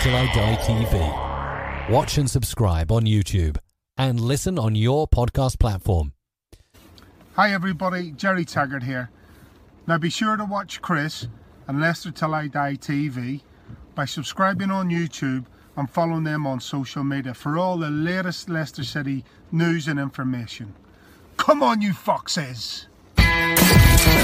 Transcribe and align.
Till 0.00 0.14
I 0.14 0.26
Die 0.32 0.56
TV. 0.62 1.90
Watch 1.90 2.18
and 2.18 2.30
subscribe 2.30 2.92
on 2.92 3.02
YouTube 3.02 3.56
and 3.96 4.20
listen 4.20 4.56
on 4.56 4.76
your 4.76 5.08
podcast 5.08 5.58
platform. 5.58 6.12
Hi 7.34 7.52
everybody, 7.52 8.12
Gerry 8.12 8.44
Taggart 8.44 8.84
here. 8.84 9.10
Now 9.88 9.98
be 9.98 10.08
sure 10.08 10.36
to 10.36 10.44
watch 10.44 10.80
Chris 10.82 11.26
and 11.66 11.80
Leicester 11.80 12.12
Till 12.12 12.32
I 12.32 12.46
Die 12.46 12.74
TV 12.74 13.40
by 13.96 14.04
subscribing 14.04 14.70
on 14.70 14.88
YouTube 14.88 15.46
and 15.76 15.90
following 15.90 16.22
them 16.22 16.46
on 16.46 16.60
social 16.60 17.02
media 17.02 17.34
for 17.34 17.58
all 17.58 17.76
the 17.76 17.90
latest 17.90 18.48
Leicester 18.48 18.84
City 18.84 19.24
news 19.50 19.88
and 19.88 19.98
information. 19.98 20.74
Come 21.38 21.60
on, 21.60 21.82
you 21.82 21.92
foxes! 21.92 22.86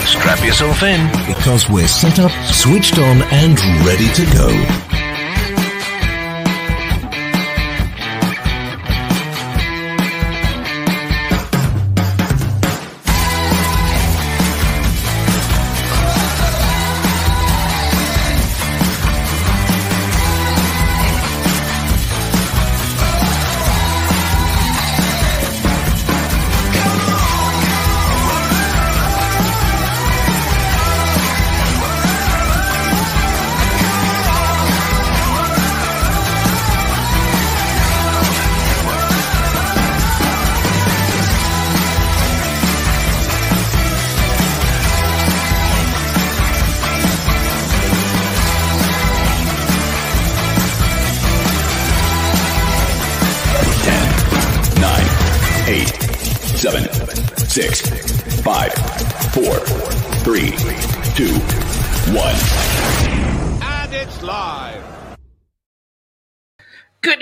Strap 0.05 0.45
yourself 0.45 0.85
in. 0.85 1.09
Because 1.27 1.69
we're 1.69 1.89
set 1.89 2.21
up, 2.21 2.31
switched 2.53 2.99
on, 2.99 3.23
and 3.23 3.59
ready 3.85 4.09
to 4.15 4.25
go. 4.37 4.84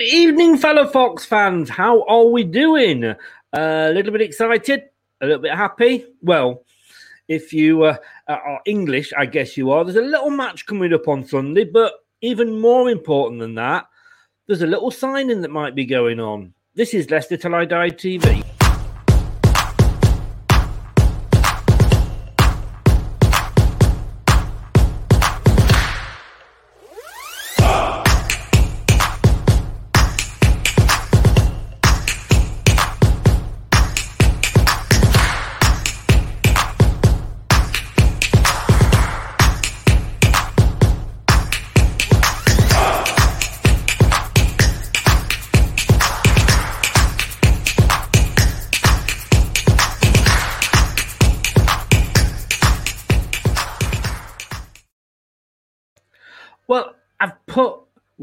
Evening, 0.03 0.57
fellow 0.57 0.87
Fox 0.87 1.25
fans. 1.25 1.69
How 1.69 2.03
are 2.03 2.25
we 2.25 2.43
doing? 2.43 3.03
Uh, 3.05 3.15
a 3.53 3.93
little 3.93 4.11
bit 4.11 4.21
excited, 4.21 4.83
a 5.21 5.25
little 5.25 5.41
bit 5.41 5.53
happy. 5.53 6.05
Well, 6.21 6.65
if 7.27 7.53
you 7.53 7.83
uh, 7.83 7.97
are 8.27 8.61
English, 8.65 9.13
I 9.17 9.25
guess 9.25 9.57
you 9.57 9.71
are. 9.71 9.83
There's 9.83 9.95
a 9.95 10.01
little 10.01 10.29
match 10.29 10.65
coming 10.65 10.93
up 10.93 11.07
on 11.07 11.25
Sunday, 11.25 11.65
but 11.65 11.93
even 12.21 12.59
more 12.59 12.89
important 12.89 13.39
than 13.39 13.55
that, 13.55 13.85
there's 14.47 14.61
a 14.61 14.67
little 14.67 14.91
signing 14.91 15.41
that 15.41 15.51
might 15.51 15.75
be 15.75 15.85
going 15.85 16.19
on. 16.19 16.53
This 16.75 16.93
is 16.93 17.09
Leicester 17.09 17.37
Till 17.37 17.55
I 17.55 17.65
Die 17.65 17.89
TV. 17.91 18.52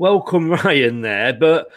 Welcome 0.01 0.51
Ryan 0.65 1.03
there, 1.03 1.35
but 1.35 1.69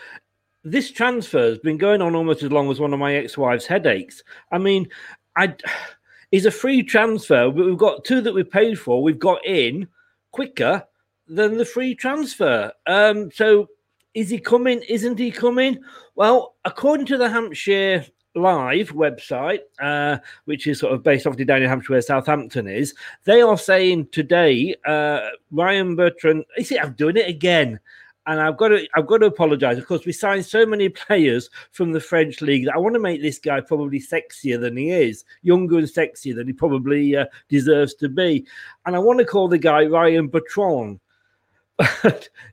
this 0.63 0.89
transfer 0.89 1.41
has 1.41 1.59
been 1.59 1.77
going 1.77 2.01
on 2.01 2.15
almost 2.15 2.41
as 2.41 2.53
long 2.53 2.71
as 2.71 2.79
one 2.79 2.93
of 2.93 2.99
my 2.99 3.15
ex-wife's 3.15 3.65
headaches. 3.65 4.23
I 4.49 4.59
mean, 4.59 4.87
I 5.35 5.55
is 6.31 6.45
a 6.45 6.51
free 6.51 6.81
transfer. 6.81 7.51
but 7.51 7.65
We've 7.65 7.77
got 7.77 8.05
two 8.05 8.21
that 8.21 8.33
we 8.33 8.43
paid 8.43 8.79
for. 8.79 9.03
We've 9.03 9.19
got 9.19 9.45
in 9.45 9.89
quicker 10.31 10.83
than 11.27 11.57
the 11.57 11.65
free 11.65 11.93
transfer. 11.95 12.71
Um, 12.87 13.29
so 13.29 13.67
is 14.13 14.29
he 14.29 14.39
coming? 14.39 14.81
Isn't 14.87 15.19
he 15.19 15.29
coming? 15.29 15.79
Well, 16.15 16.55
according 16.63 17.07
to 17.07 17.17
the 17.17 17.29
Hampshire 17.29 18.05
Live 18.35 18.91
website, 18.93 19.59
uh, 19.79 20.17
which 20.45 20.65
is 20.65 20.79
sort 20.79 20.93
of 20.93 21.03
based 21.03 21.27
off 21.27 21.35
the 21.35 21.43
down 21.45 21.61
in 21.61 21.69
Hampshire 21.69 21.93
where 21.93 22.01
Southampton 22.01 22.67
is, 22.67 22.95
they 23.25 23.41
are 23.41 23.57
saying 23.57 24.07
today, 24.11 24.75
uh, 24.85 25.27
Ryan 25.51 25.95
Bertrand, 25.95 26.45
you 26.57 26.63
see, 26.63 26.79
I'm 26.79 26.93
doing 26.93 27.17
it 27.17 27.27
again. 27.27 27.79
And 28.25 28.39
I've 28.39 28.57
got 28.57 28.69
to, 28.69 28.87
I've 28.95 29.07
got 29.07 29.17
to 29.17 29.25
apologise. 29.25 29.77
Of 29.77 29.87
course, 29.87 30.05
we 30.05 30.13
signed 30.13 30.45
so 30.45 30.65
many 30.65 30.89
players 31.07 31.49
from 31.71 31.91
the 31.91 31.99
French 31.99 32.41
league 32.41 32.65
that 32.65 32.75
I 32.75 32.79
want 32.79 32.93
to 32.93 32.99
make 32.99 33.21
this 33.21 33.39
guy 33.39 33.61
probably 33.61 33.99
sexier 33.99 34.59
than 34.59 34.77
he 34.77 34.91
is, 34.91 35.25
younger 35.41 35.77
and 35.77 35.87
sexier 35.87 36.35
than 36.35 36.47
he 36.47 36.53
probably 36.53 37.15
uh, 37.15 37.25
deserves 37.49 37.93
to 37.95 38.09
be. 38.09 38.45
And 38.85 38.95
I 38.95 38.99
want 38.99 39.19
to 39.19 39.25
call 39.25 39.47
the 39.47 39.57
guy 39.57 39.85
Ryan 39.85 40.27
Bertrand. 40.27 40.99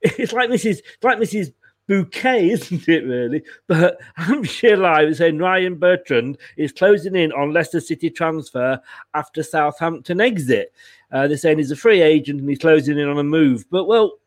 it's 0.02 0.32
like 0.32 0.50
Mrs. 0.50 0.81
like 1.02 1.19
Mrs 1.19 1.52
bouquet, 1.90 2.50
isn't 2.52 2.88
it, 2.88 3.05
really? 3.05 3.43
But 3.67 4.00
Hampshire 4.14 4.76
Live 4.76 5.08
is 5.08 5.19
saying 5.19 5.38
Ryan 5.38 5.76
Bertrand 5.76 6.38
is 6.56 6.72
closing 6.72 7.17
in 7.17 7.32
on 7.32 7.52
Leicester 7.52 7.81
City 7.81 8.08
transfer 8.11 8.81
after 9.14 9.43
Southampton 9.43 10.20
exit. 10.20 10.72
Uh, 11.11 11.26
they're 11.26 11.37
saying 11.37 11.58
he's 11.58 11.72
a 11.72 11.76
free 11.76 12.00
agent 12.00 12.40
and 12.40 12.49
he's 12.49 12.61
closing 12.61 12.96
in 12.96 13.08
on 13.08 13.19
a 13.19 13.25
move. 13.25 13.64
But, 13.70 13.87
well, 13.87 14.19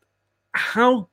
how 0.52 1.08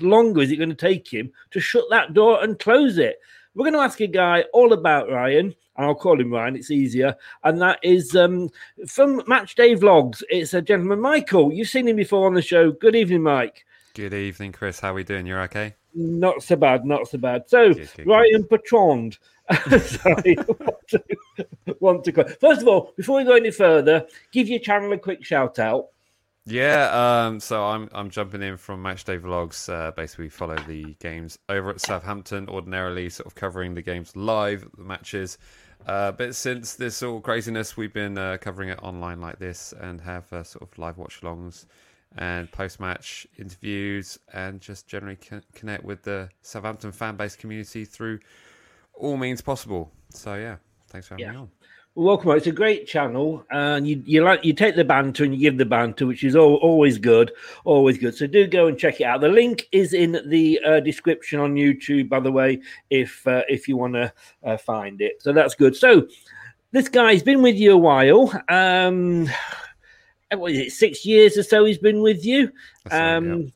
long 0.00 0.38
is 0.40 0.50
it 0.50 0.56
going 0.56 0.68
to 0.68 0.74
take 0.74 1.12
him 1.12 1.32
to 1.50 1.60
shut 1.60 1.84
that 1.90 2.14
door 2.14 2.42
and 2.42 2.58
close 2.58 2.98
it? 2.98 3.20
We're 3.54 3.64
going 3.64 3.74
to 3.74 3.80
ask 3.80 4.00
a 4.00 4.06
guy 4.06 4.42
all 4.52 4.74
about 4.74 5.10
Ryan, 5.10 5.54
and 5.76 5.86
I'll 5.86 5.94
call 5.94 6.20
him 6.20 6.32
Ryan, 6.32 6.56
it's 6.56 6.70
easier. 6.70 7.16
And 7.42 7.60
that 7.62 7.78
is 7.82 8.14
um, 8.14 8.50
from 8.86 9.22
Match 9.26 9.54
Day 9.54 9.74
Vlogs. 9.74 10.22
It's 10.28 10.52
a 10.52 10.60
gentleman, 10.60 11.00
Michael. 11.00 11.52
You've 11.52 11.68
seen 11.68 11.88
him 11.88 11.96
before 11.96 12.26
on 12.26 12.34
the 12.34 12.42
show. 12.42 12.70
Good 12.72 12.94
evening, 12.94 13.22
Mike. 13.22 13.64
Good 13.94 14.12
evening, 14.12 14.52
Chris. 14.52 14.78
How 14.78 14.90
are 14.90 14.94
we 14.94 15.04
doing? 15.04 15.24
You're 15.24 15.40
okay? 15.42 15.74
Not 15.94 16.42
so 16.42 16.56
bad, 16.56 16.84
not 16.84 17.08
so 17.08 17.16
bad. 17.16 17.48
So, 17.48 17.72
good, 17.72 17.88
good, 17.96 18.06
Ryan 18.06 18.42
good. 18.42 18.48
Bertrand. 18.50 19.18
Sorry, 19.80 20.36
want 20.58 20.88
to, 20.88 21.04
want 21.80 22.04
to 22.04 22.12
go. 22.12 22.24
First 22.24 22.60
of 22.60 22.68
all, 22.68 22.92
before 22.96 23.16
we 23.16 23.24
go 23.24 23.36
any 23.36 23.50
further, 23.50 24.06
give 24.32 24.48
your 24.48 24.58
channel 24.58 24.92
a 24.92 24.98
quick 24.98 25.24
shout 25.24 25.58
out. 25.58 25.86
Yeah, 26.48 27.26
um, 27.26 27.40
so 27.40 27.64
I'm 27.64 27.88
I'm 27.92 28.08
jumping 28.08 28.40
in 28.40 28.56
from 28.56 28.80
Matchday 28.80 29.20
Vlogs. 29.20 29.68
Uh, 29.68 29.90
basically, 29.90 30.28
follow 30.28 30.56
the 30.68 30.94
games 31.00 31.38
over 31.48 31.70
at 31.70 31.80
Southampton. 31.80 32.48
Ordinarily, 32.48 33.10
sort 33.10 33.26
of 33.26 33.34
covering 33.34 33.74
the 33.74 33.82
games 33.82 34.14
live, 34.14 34.64
the 34.76 34.84
matches. 34.84 35.38
Uh, 35.86 36.12
but 36.12 36.36
since 36.36 36.74
this 36.74 37.02
all 37.02 37.20
craziness, 37.20 37.76
we've 37.76 37.92
been 37.92 38.16
uh, 38.16 38.36
covering 38.40 38.68
it 38.68 38.78
online 38.80 39.20
like 39.20 39.40
this 39.40 39.74
and 39.80 40.00
have 40.00 40.32
uh, 40.32 40.42
sort 40.44 40.62
of 40.62 40.78
live 40.78 40.98
watch-alongs 40.98 41.66
and 42.16 42.50
post-match 42.50 43.26
interviews 43.38 44.18
and 44.32 44.60
just 44.60 44.88
generally 44.88 45.18
connect 45.54 45.84
with 45.84 46.02
the 46.02 46.28
Southampton 46.42 46.90
fan 46.92 47.16
base 47.16 47.36
community 47.36 47.84
through 47.84 48.18
all 48.94 49.16
means 49.16 49.40
possible. 49.40 49.92
So 50.10 50.34
yeah, 50.34 50.56
thanks 50.88 51.08
for 51.08 51.14
having 51.14 51.26
yeah. 51.26 51.32
me 51.32 51.38
on. 51.38 51.50
Well, 51.96 52.08
welcome. 52.08 52.32
It's 52.32 52.46
a 52.46 52.52
great 52.52 52.86
channel, 52.86 53.42
and 53.50 53.88
you 53.88 54.02
you 54.04 54.22
like 54.22 54.44
you 54.44 54.52
take 54.52 54.76
the 54.76 54.84
banter 54.84 55.24
and 55.24 55.32
you 55.32 55.40
give 55.40 55.56
the 55.56 55.64
banter, 55.64 56.06
which 56.06 56.24
is 56.24 56.36
all, 56.36 56.56
always 56.56 56.98
good, 56.98 57.32
always 57.64 57.96
good. 57.96 58.14
So 58.14 58.26
do 58.26 58.46
go 58.46 58.66
and 58.66 58.78
check 58.78 59.00
it 59.00 59.04
out. 59.04 59.22
The 59.22 59.30
link 59.30 59.66
is 59.72 59.94
in 59.94 60.20
the 60.26 60.60
uh, 60.62 60.80
description 60.80 61.40
on 61.40 61.54
YouTube, 61.54 62.10
by 62.10 62.20
the 62.20 62.30
way, 62.30 62.60
if 62.90 63.26
uh, 63.26 63.44
if 63.48 63.66
you 63.66 63.78
want 63.78 63.94
to 63.94 64.12
uh, 64.44 64.58
find 64.58 65.00
it. 65.00 65.22
So 65.22 65.32
that's 65.32 65.54
good. 65.54 65.74
So 65.74 66.06
this 66.70 66.90
guy's 66.90 67.22
been 67.22 67.40
with 67.40 67.56
you 67.56 67.72
a 67.72 67.78
while. 67.78 68.30
Um, 68.50 69.30
what 70.34 70.52
is 70.52 70.58
it, 70.58 70.72
six 70.72 71.06
years 71.06 71.38
or 71.38 71.44
so 71.44 71.64
he's 71.64 71.78
been 71.78 72.02
with 72.02 72.26
you. 72.26 72.52
Um, 72.90 73.30
right, 73.30 73.40
yeah. 73.40 73.50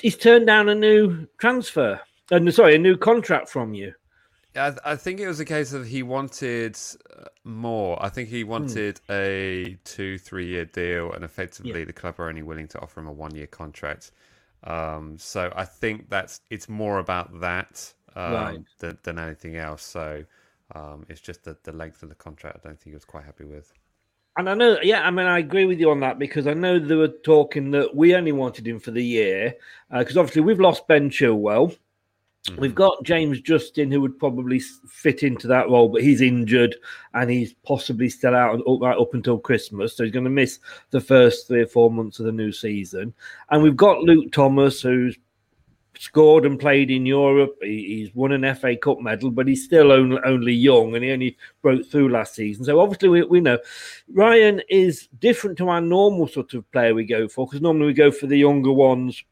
He's 0.00 0.16
turned 0.16 0.46
down 0.46 0.68
a 0.68 0.76
new 0.76 1.26
transfer, 1.38 2.00
and 2.30 2.54
sorry, 2.54 2.76
a 2.76 2.78
new 2.78 2.96
contract 2.96 3.48
from 3.48 3.74
you. 3.74 3.94
Yeah, 4.54 4.74
I, 4.84 4.96
think 4.96 5.18
it 5.18 5.26
was 5.26 5.40
a 5.40 5.46
case 5.46 5.72
of 5.72 5.86
he 5.86 6.02
wanted 6.02 6.76
uh, 7.18 7.24
more. 7.44 8.02
I 8.02 8.10
think 8.10 8.28
he 8.28 8.42
hmm. 8.42 8.50
wanted 8.50 8.98
hmm. 9.06 9.12
a 9.12 9.78
two, 9.84 10.18
three 10.18 10.46
year 10.46 10.66
deal, 10.66 11.12
and 11.12 11.24
effectively 11.24 11.80
yeah. 11.80 11.86
the 11.86 11.92
club 11.92 12.20
are 12.20 12.28
only 12.28 12.42
willing 12.42 12.68
to 12.68 12.80
offer 12.80 13.00
him 13.00 13.06
a 13.06 13.12
one 13.12 13.34
year 13.34 13.46
contract. 13.46 14.12
Um, 14.64 15.16
so 15.18 15.52
I 15.56 15.64
think 15.64 16.08
that's 16.08 16.40
it's 16.50 16.68
more 16.68 16.98
about 16.98 17.40
that 17.40 17.92
um, 18.14 18.32
right. 18.32 18.60
than, 18.78 18.98
than, 19.02 19.18
anything 19.18 19.56
else. 19.56 19.82
So 19.82 20.24
um, 20.74 21.04
it's 21.08 21.20
just 21.20 21.44
the, 21.44 21.56
the 21.64 21.72
length 21.72 22.02
of 22.02 22.10
the 22.10 22.14
contract. 22.14 22.60
I 22.64 22.68
don't 22.68 22.78
think 22.78 22.92
he 22.92 22.94
was 22.94 23.04
quite 23.04 23.24
happy 23.24 23.44
with. 23.44 23.72
And 24.36 24.48
I 24.48 24.54
know, 24.54 24.78
yeah, 24.82 25.02
I 25.02 25.10
mean, 25.10 25.26
I 25.26 25.38
agree 25.38 25.66
with 25.66 25.78
you 25.78 25.90
on 25.90 26.00
that 26.00 26.18
because 26.18 26.46
I 26.46 26.54
know 26.54 26.78
they 26.78 26.94
were 26.94 27.08
talking 27.08 27.72
that 27.72 27.94
we 27.94 28.14
only 28.14 28.32
wanted 28.32 28.66
him 28.66 28.80
for 28.80 28.90
the 28.90 29.04
year 29.04 29.54
because 29.90 30.16
uh, 30.16 30.20
obviously 30.20 30.42
we've 30.42 30.60
lost 30.60 30.86
Ben 30.88 31.10
Chilwell. 31.10 31.76
Mm-hmm. 32.48 32.60
We've 32.60 32.74
got 32.74 33.04
James 33.04 33.40
Justin, 33.40 33.92
who 33.92 34.00
would 34.00 34.18
probably 34.18 34.58
fit 34.58 35.22
into 35.22 35.46
that 35.46 35.68
role, 35.68 35.88
but 35.88 36.02
he's 36.02 36.20
injured 36.20 36.74
and 37.14 37.30
he's 37.30 37.54
possibly 37.64 38.08
still 38.08 38.34
out 38.34 38.60
up, 38.60 38.80
right 38.80 38.98
up 38.98 39.14
until 39.14 39.38
Christmas. 39.38 39.96
So 39.96 40.02
he's 40.02 40.12
going 40.12 40.24
to 40.24 40.30
miss 40.30 40.58
the 40.90 41.00
first 41.00 41.46
three 41.46 41.62
or 41.62 41.66
four 41.66 41.90
months 41.90 42.18
of 42.18 42.26
the 42.26 42.32
new 42.32 42.50
season. 42.50 43.14
And 43.50 43.62
we've 43.62 43.76
got 43.76 44.00
Luke 44.00 44.32
Thomas, 44.32 44.82
who's 44.82 45.16
scored 45.98 46.44
and 46.44 46.58
played 46.58 46.90
in 46.90 47.06
Europe. 47.06 47.56
he's 47.62 48.12
won 48.14 48.32
an 48.32 48.54
FA 48.56 48.76
Cup 48.76 49.00
medal, 49.00 49.30
but 49.30 49.46
he's 49.46 49.64
still 49.64 49.92
only, 49.92 50.18
only 50.24 50.52
young 50.52 50.96
and 50.96 51.04
he 51.04 51.12
only 51.12 51.36
broke 51.62 51.86
through 51.86 52.08
last 52.08 52.34
season. 52.34 52.64
So 52.64 52.80
obviously, 52.80 53.08
we, 53.08 53.22
we 53.22 53.40
know 53.40 53.58
Ryan 54.12 54.60
is 54.68 55.08
different 55.20 55.58
to 55.58 55.68
our 55.68 55.80
normal 55.80 56.26
sort 56.26 56.54
of 56.54 56.68
player 56.72 56.92
we 56.92 57.04
go 57.04 57.28
for 57.28 57.46
because 57.46 57.60
normally 57.60 57.86
we 57.86 57.92
go 57.92 58.10
for 58.10 58.26
the 58.26 58.38
younger 58.38 58.72
ones. 58.72 59.22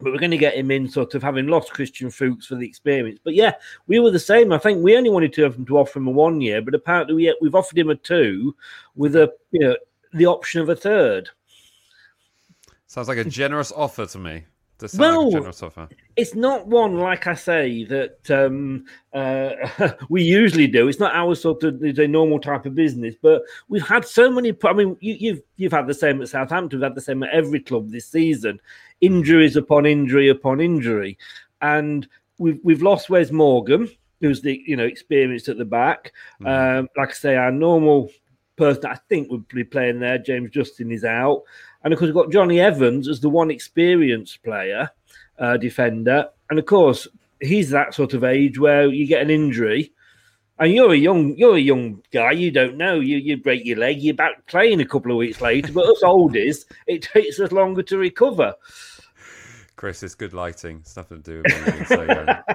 But 0.00 0.12
we're 0.12 0.18
going 0.18 0.30
to 0.30 0.36
get 0.36 0.54
him 0.54 0.70
in, 0.70 0.88
sort 0.88 1.14
of 1.14 1.22
having 1.22 1.46
lost 1.46 1.72
Christian 1.72 2.10
Fuchs 2.10 2.46
for 2.46 2.56
the 2.56 2.66
experience. 2.66 3.18
But 3.22 3.34
yeah, 3.34 3.52
we 3.86 3.98
were 3.98 4.10
the 4.10 4.18
same. 4.18 4.52
I 4.52 4.58
think 4.58 4.82
we 4.82 4.96
only 4.96 5.10
wanted 5.10 5.32
to 5.34 5.42
have 5.42 5.56
him 5.56 5.66
to 5.66 5.78
offer 5.78 5.98
him 5.98 6.08
a 6.08 6.10
one 6.10 6.40
year, 6.40 6.62
but 6.62 6.74
apparently 6.74 7.14
we, 7.14 7.36
we've 7.40 7.54
offered 7.54 7.78
him 7.78 7.90
a 7.90 7.94
two 7.94 8.54
with 8.96 9.16
a 9.16 9.32
you 9.50 9.60
know 9.60 9.76
the 10.12 10.26
option 10.26 10.60
of 10.60 10.68
a 10.68 10.76
third. 10.76 11.30
Sounds 12.86 13.08
like 13.08 13.18
a 13.18 13.24
generous 13.24 13.72
offer 13.72 14.06
to 14.06 14.18
me 14.18 14.44
well, 14.94 15.30
like 15.30 15.88
it's 16.16 16.34
not 16.34 16.66
one 16.66 16.98
like 16.98 17.26
I 17.26 17.34
say 17.34 17.84
that 17.84 18.30
um, 18.30 18.84
uh, 19.12 19.50
we 20.08 20.22
usually 20.22 20.66
do. 20.66 20.88
It's 20.88 20.98
not 20.98 21.14
our 21.14 21.34
sort 21.34 21.62
of 21.62 21.82
it's 21.82 21.98
a 21.98 22.08
normal 22.08 22.40
type 22.40 22.66
of 22.66 22.74
business, 22.74 23.14
but 23.20 23.42
we've 23.68 23.86
had 23.86 24.04
so 24.04 24.30
many. 24.30 24.54
I 24.64 24.72
mean, 24.72 24.96
you, 25.00 25.14
you've 25.14 25.42
you've 25.56 25.72
had 25.72 25.86
the 25.86 25.94
same 25.94 26.20
at 26.20 26.28
Southampton. 26.28 26.78
We've 26.78 26.84
had 26.84 26.94
the 26.94 27.00
same 27.00 27.22
at 27.22 27.30
every 27.30 27.60
club 27.60 27.90
this 27.90 28.08
season. 28.08 28.60
Injuries 29.02 29.56
upon 29.56 29.84
injury 29.84 30.28
upon 30.30 30.60
injury, 30.60 31.18
and 31.60 32.08
we've 32.38 32.58
we've 32.62 32.82
lost 32.82 33.10
Wes 33.10 33.30
Morgan, 33.30 33.88
who's 34.20 34.40
the 34.40 34.62
you 34.66 34.76
know 34.76 34.84
experienced 34.84 35.48
at 35.48 35.58
the 35.58 35.64
back. 35.64 36.12
Mm. 36.40 36.78
Um, 36.78 36.88
like 36.96 37.10
I 37.10 37.12
say, 37.12 37.36
our 37.36 37.52
normal 37.52 38.10
person 38.56 38.86
I 38.86 38.96
think 39.08 39.30
would 39.30 39.46
be 39.48 39.64
playing 39.64 40.00
there. 40.00 40.18
James 40.18 40.50
Justin 40.50 40.90
is 40.90 41.04
out. 41.04 41.42
And 41.84 41.92
of 41.92 41.98
course, 41.98 42.08
we've 42.08 42.14
got 42.14 42.32
Jonny 42.32 42.60
Evans 42.60 43.08
as 43.08 43.20
the 43.20 43.28
one 43.28 43.50
experienced 43.50 44.42
player, 44.42 44.90
uh, 45.38 45.56
defender. 45.56 46.28
And 46.48 46.58
of 46.58 46.66
course, 46.66 47.08
he's 47.40 47.70
that 47.70 47.94
sort 47.94 48.14
of 48.14 48.24
age 48.24 48.58
where 48.58 48.86
you 48.86 49.06
get 49.06 49.22
an 49.22 49.30
injury. 49.30 49.92
And 50.58 50.72
you're 50.72 50.92
a 50.92 50.96
young, 50.96 51.34
you're 51.36 51.56
a 51.56 51.60
young 51.60 52.02
guy. 52.12 52.32
You 52.32 52.50
don't 52.50 52.76
know. 52.76 53.00
You 53.00 53.16
you 53.16 53.36
break 53.36 53.64
your 53.64 53.78
leg. 53.78 54.00
You're 54.00 54.14
back 54.14 54.46
playing 54.46 54.80
a 54.80 54.86
couple 54.86 55.10
of 55.10 55.16
weeks 55.16 55.40
later. 55.40 55.72
But 55.72 55.86
us 55.86 56.02
oldies, 56.02 56.66
it 56.86 57.02
takes 57.02 57.40
us 57.40 57.52
longer 57.52 57.82
to 57.84 57.98
recover. 57.98 58.54
Chris, 59.76 60.02
it's 60.02 60.14
good 60.14 60.32
lighting. 60.32 60.78
It's 60.82 60.96
nothing 60.96 61.22
to 61.22 61.30
do 61.30 61.42
with 61.44 61.80
me. 61.80 61.84
So, 61.86 62.02
yeah. 62.04 62.42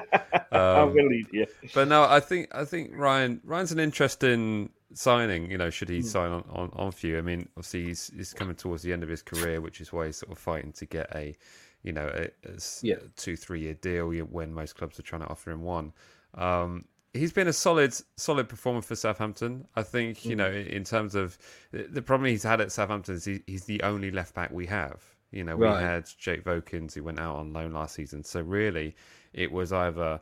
um, 0.51 0.89
I 0.89 0.93
believe 0.93 1.27
you. 1.33 1.45
But 1.73 1.89
no, 1.89 2.03
I 2.03 2.21
think 2.21 2.47
I 2.53 2.63
think 2.63 2.91
Ryan 2.93 3.41
Ryan's 3.43 3.73
an 3.73 3.79
interesting 3.79 4.69
signing. 4.93 5.51
You 5.51 5.57
know, 5.57 5.69
should 5.69 5.89
he 5.89 5.99
mm. 5.99 6.05
sign 6.05 6.31
on, 6.31 6.43
on 6.49 6.69
on 6.73 6.91
for 6.91 7.07
you? 7.07 7.17
I 7.17 7.21
mean, 7.21 7.49
obviously 7.57 7.85
he's 7.85 8.11
he's 8.15 8.33
coming 8.33 8.55
towards 8.55 8.83
the 8.83 8.93
end 8.93 9.03
of 9.03 9.09
his 9.09 9.21
career, 9.21 9.59
which 9.59 9.81
is 9.81 9.91
why 9.91 10.05
he's 10.05 10.17
sort 10.17 10.31
of 10.31 10.37
fighting 10.37 10.71
to 10.73 10.85
get 10.85 11.13
a 11.15 11.35
you 11.83 11.91
know 11.91 12.09
a, 12.13 12.29
a 12.49 12.57
yeah. 12.81 12.95
two 13.15 13.35
three 13.35 13.61
year 13.61 13.73
deal 13.73 14.09
when 14.09 14.53
most 14.53 14.77
clubs 14.77 14.99
are 14.99 15.03
trying 15.03 15.21
to 15.21 15.27
offer 15.27 15.51
him 15.51 15.63
one. 15.63 15.91
Um, 16.35 16.85
he's 17.17 17.33
been 17.33 17.47
a 17.47 17.53
solid 17.53 17.93
solid 18.15 18.49
performer 18.49 18.81
for 18.81 18.95
Southampton. 18.95 19.67
I 19.75 19.83
think 19.83 20.25
you 20.25 20.35
mm. 20.35 20.37
know 20.37 20.51
in 20.51 20.83
terms 20.83 21.15
of 21.15 21.37
the 21.71 22.01
problem 22.01 22.29
he's 22.29 22.43
had 22.43 22.61
at 22.61 22.71
Southampton 22.71 23.15
is 23.15 23.25
he, 23.25 23.41
he's 23.47 23.65
the 23.65 23.81
only 23.83 24.11
left 24.11 24.33
back 24.33 24.51
we 24.51 24.65
have. 24.67 25.03
You 25.31 25.43
know, 25.43 25.57
we 25.57 25.67
had 25.67 26.09
Jake 26.17 26.45
Vokins 26.45 26.93
who 26.93 27.03
went 27.03 27.19
out 27.19 27.35
on 27.35 27.51
loan 27.51 27.73
last 27.73 27.95
season, 27.95 28.23
so 28.23 28.41
really 28.41 28.95
it 29.33 29.51
was 29.51 29.73
either 29.73 30.21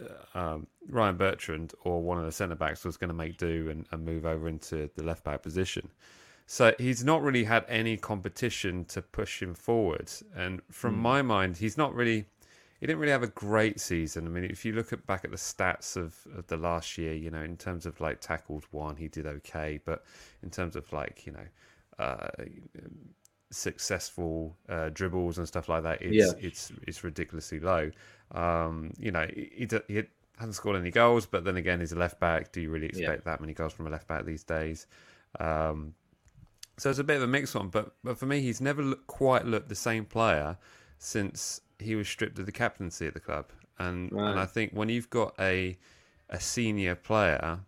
uh, 0.00 0.38
um, 0.38 0.66
Ryan 0.88 1.16
Bertrand 1.16 1.74
or 1.84 2.02
one 2.02 2.18
of 2.18 2.24
the 2.24 2.32
centre 2.32 2.56
backs 2.56 2.84
was 2.84 2.96
going 2.96 3.08
to 3.08 3.14
make 3.14 3.36
do 3.36 3.70
and, 3.70 3.86
and 3.92 4.04
move 4.04 4.26
over 4.26 4.48
into 4.48 4.90
the 4.96 5.02
left 5.02 5.24
back 5.24 5.42
position. 5.42 5.90
So 6.46 6.74
he's 6.78 7.04
not 7.04 7.22
really 7.22 7.44
had 7.44 7.64
any 7.68 7.96
competition 7.96 8.84
to 8.86 9.00
push 9.00 9.40
him 9.40 9.54
forward. 9.54 10.10
And 10.34 10.60
from 10.70 10.96
mm. 10.96 10.98
my 10.98 11.22
mind, 11.22 11.56
he's 11.56 11.78
not 11.78 11.94
really. 11.94 12.26
He 12.82 12.88
didn't 12.88 12.98
really 12.98 13.12
have 13.12 13.22
a 13.22 13.28
great 13.28 13.78
season. 13.78 14.26
I 14.26 14.30
mean, 14.30 14.42
if 14.42 14.64
you 14.64 14.72
look 14.72 14.92
at 14.92 15.06
back 15.06 15.24
at 15.24 15.30
the 15.30 15.36
stats 15.36 15.96
of, 15.96 16.16
of 16.36 16.48
the 16.48 16.56
last 16.56 16.98
year, 16.98 17.14
you 17.14 17.30
know, 17.30 17.40
in 17.40 17.56
terms 17.56 17.86
of 17.86 18.00
like 18.00 18.20
tackled 18.20 18.64
one, 18.72 18.96
he 18.96 19.06
did 19.06 19.24
okay. 19.24 19.78
But 19.84 20.02
in 20.42 20.50
terms 20.50 20.74
of 20.74 20.92
like, 20.92 21.24
you 21.24 21.30
know, 21.30 21.46
uh, 22.00 22.26
successful 23.52 24.56
uh, 24.68 24.88
dribbles 24.88 25.38
and 25.38 25.46
stuff 25.46 25.68
like 25.68 25.84
that, 25.84 26.02
it's 26.02 26.16
yeah. 26.16 26.32
it's 26.44 26.72
it's 26.84 27.04
ridiculously 27.04 27.60
low. 27.60 27.92
Um, 28.32 28.90
you 28.98 29.12
know, 29.12 29.28
he, 29.32 29.52
he, 29.58 29.68
he 29.86 30.02
hasn't 30.36 30.56
scored 30.56 30.74
any 30.74 30.90
goals, 30.90 31.24
but 31.24 31.44
then 31.44 31.56
again, 31.56 31.78
he's 31.78 31.92
a 31.92 31.96
left 31.96 32.18
back. 32.18 32.50
Do 32.50 32.60
you 32.60 32.68
really 32.68 32.88
expect 32.88 33.24
that 33.26 33.40
many 33.40 33.54
goals 33.54 33.72
from 33.72 33.86
a 33.86 33.90
left 33.90 34.08
back 34.08 34.24
these 34.24 34.42
days? 34.42 34.88
Um, 35.38 35.94
so 36.78 36.90
it's 36.90 36.98
a 36.98 37.04
bit 37.04 37.18
of 37.18 37.22
a 37.22 37.28
mixed 37.28 37.54
one, 37.54 37.68
but 37.68 37.94
but 38.02 38.18
for 38.18 38.26
me, 38.26 38.40
he's 38.40 38.60
never 38.60 38.82
look, 38.82 39.06
quite 39.06 39.46
looked 39.46 39.68
the 39.68 39.76
same 39.76 40.04
player 40.04 40.58
since 40.98 41.60
he 41.82 41.94
was 41.94 42.08
stripped 42.08 42.38
of 42.38 42.46
the 42.46 42.52
captaincy 42.52 43.06
at 43.06 43.14
the 43.14 43.20
club. 43.20 43.46
And 43.78 44.12
Right. 44.12 44.30
and 44.30 44.40
I 44.40 44.46
think 44.46 44.72
when 44.72 44.88
you've 44.88 45.10
got 45.10 45.34
a 45.38 45.76
a 46.28 46.40
senior 46.40 46.94
player 46.94 47.60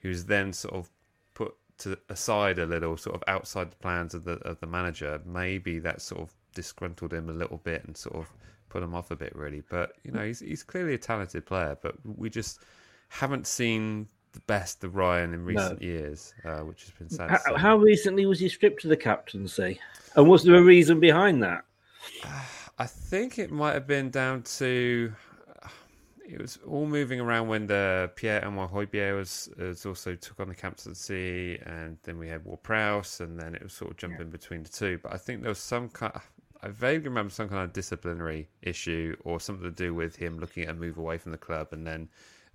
who's 0.00 0.24
then 0.26 0.52
sort 0.52 0.74
of 0.74 0.90
put 1.34 1.54
to 1.78 1.98
aside 2.08 2.58
a 2.58 2.66
little, 2.66 2.96
sort 2.96 3.16
of 3.16 3.22
outside 3.26 3.70
the 3.70 3.76
plans 3.76 4.14
of 4.14 4.24
the 4.24 4.34
of 4.48 4.60
the 4.60 4.66
manager, 4.66 5.20
maybe 5.24 5.78
that 5.80 6.00
sort 6.02 6.22
of 6.22 6.32
disgruntled 6.54 7.12
him 7.12 7.28
a 7.28 7.32
little 7.32 7.58
bit 7.58 7.84
and 7.84 7.96
sort 7.96 8.16
of 8.16 8.28
put 8.68 8.82
him 8.82 8.94
off 8.94 9.10
a 9.10 9.16
bit, 9.16 9.34
really. 9.34 9.62
But 9.68 9.94
you 10.04 10.12
know, 10.12 10.24
he's 10.24 10.40
he's 10.40 10.62
clearly 10.62 10.94
a 10.94 10.98
talented 10.98 11.46
player, 11.46 11.76
but 11.80 11.94
we 12.04 12.30
just 12.30 12.60
haven't 13.08 13.46
seen 13.46 14.08
the 14.32 14.40
best 14.40 14.82
of 14.82 14.96
Ryan 14.96 15.34
in 15.34 15.44
recent 15.44 15.82
years, 15.82 16.34
uh, 16.44 16.60
which 16.60 16.82
has 16.82 16.90
been 16.92 17.10
sad. 17.10 17.30
How, 17.30 17.56
how 17.56 17.76
recently 17.76 18.24
was 18.24 18.40
he 18.40 18.48
stripped 18.48 18.84
of 18.84 18.90
the 18.90 18.96
captaincy? 18.96 19.78
And 20.16 20.28
was 20.28 20.42
there 20.42 20.56
a 20.56 20.62
reason 20.62 21.00
behind 21.00 21.42
that? 21.42 21.64
I 22.78 22.86
think 22.86 23.38
it 23.38 23.50
might 23.50 23.74
have 23.74 23.86
been 23.86 24.10
down 24.10 24.42
to 24.58 25.12
it 26.32 26.40
was 26.40 26.58
all 26.66 26.86
moving 26.86 27.20
around 27.20 27.48
when 27.48 27.66
the 27.66 28.10
Pierre 28.16 28.44
Emile 28.44 28.68
Højbjerg 28.68 29.16
was, 29.16 29.50
was 29.58 29.84
also 29.84 30.14
took 30.14 30.40
on 30.40 30.48
the 30.48 30.54
captaincy, 30.54 31.58
and 31.66 31.98
then 32.04 32.18
we 32.18 32.28
had 32.28 32.44
Ward-Prowse, 32.44 33.20
and 33.20 33.38
then 33.38 33.54
it 33.54 33.62
was 33.62 33.72
sort 33.72 33.90
of 33.90 33.96
jumping 33.96 34.30
between 34.30 34.62
the 34.62 34.68
two. 34.68 34.98
But 35.02 35.12
I 35.12 35.18
think 35.18 35.42
there 35.42 35.50
was 35.50 35.58
some 35.58 35.88
kind. 35.88 36.12
I 36.62 36.68
vaguely 36.68 37.08
remember 37.08 37.30
some 37.30 37.48
kind 37.48 37.64
of 37.64 37.72
disciplinary 37.72 38.48
issue 38.62 39.16
or 39.24 39.40
something 39.40 39.64
to 39.64 39.70
do 39.70 39.94
with 39.94 40.14
him 40.14 40.38
looking 40.38 40.62
at 40.62 40.70
a 40.70 40.74
move 40.74 40.96
away 40.96 41.18
from 41.18 41.32
the 41.32 41.38
club, 41.38 41.68
and 41.72 41.86
then, 41.86 42.08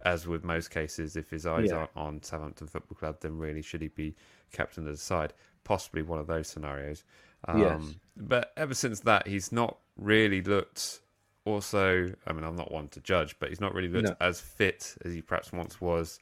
as 0.06 0.28
with 0.28 0.44
most 0.44 0.72
cases, 0.72 1.16
if 1.16 1.30
his 1.30 1.46
eyes 1.46 1.70
Yeah. 1.70 1.78
are 1.80 1.90
on 1.96 2.24
Southampton 2.24 2.68
Football 2.68 2.98
Club, 2.98 3.18
then 3.20 3.38
really 3.38 3.62
should 3.62 3.82
he 3.82 3.90
be 3.90 4.16
captain 4.52 4.88
of 4.88 4.94
the 4.94 4.98
side? 4.98 5.34
Possibly 5.66 6.02
one 6.02 6.20
of 6.20 6.28
those 6.28 6.48
scenarios. 6.48 7.04
Um, 7.46 7.62
Yes. 7.62 7.82
But 8.20 8.52
ever 8.58 8.74
since 8.74 9.02
that, 9.02 9.28
he's 9.28 9.52
not 9.52 9.78
really 9.96 10.42
looked. 10.42 11.02
Also, 11.46 12.12
I 12.26 12.34
mean, 12.34 12.44
I'm 12.44 12.56
not 12.56 12.72
one 12.72 12.88
to 12.90 13.00
judge, 13.00 13.38
but 13.40 13.50
he's 13.50 13.62
not 13.62 13.74
really 13.74 13.88
looked 13.90 14.10
No. 14.10 14.16
as 14.20 14.42
fit 14.42 14.96
as 15.06 15.14
he 15.14 15.22
perhaps 15.22 15.54
once 15.54 15.80
was. 15.80 16.20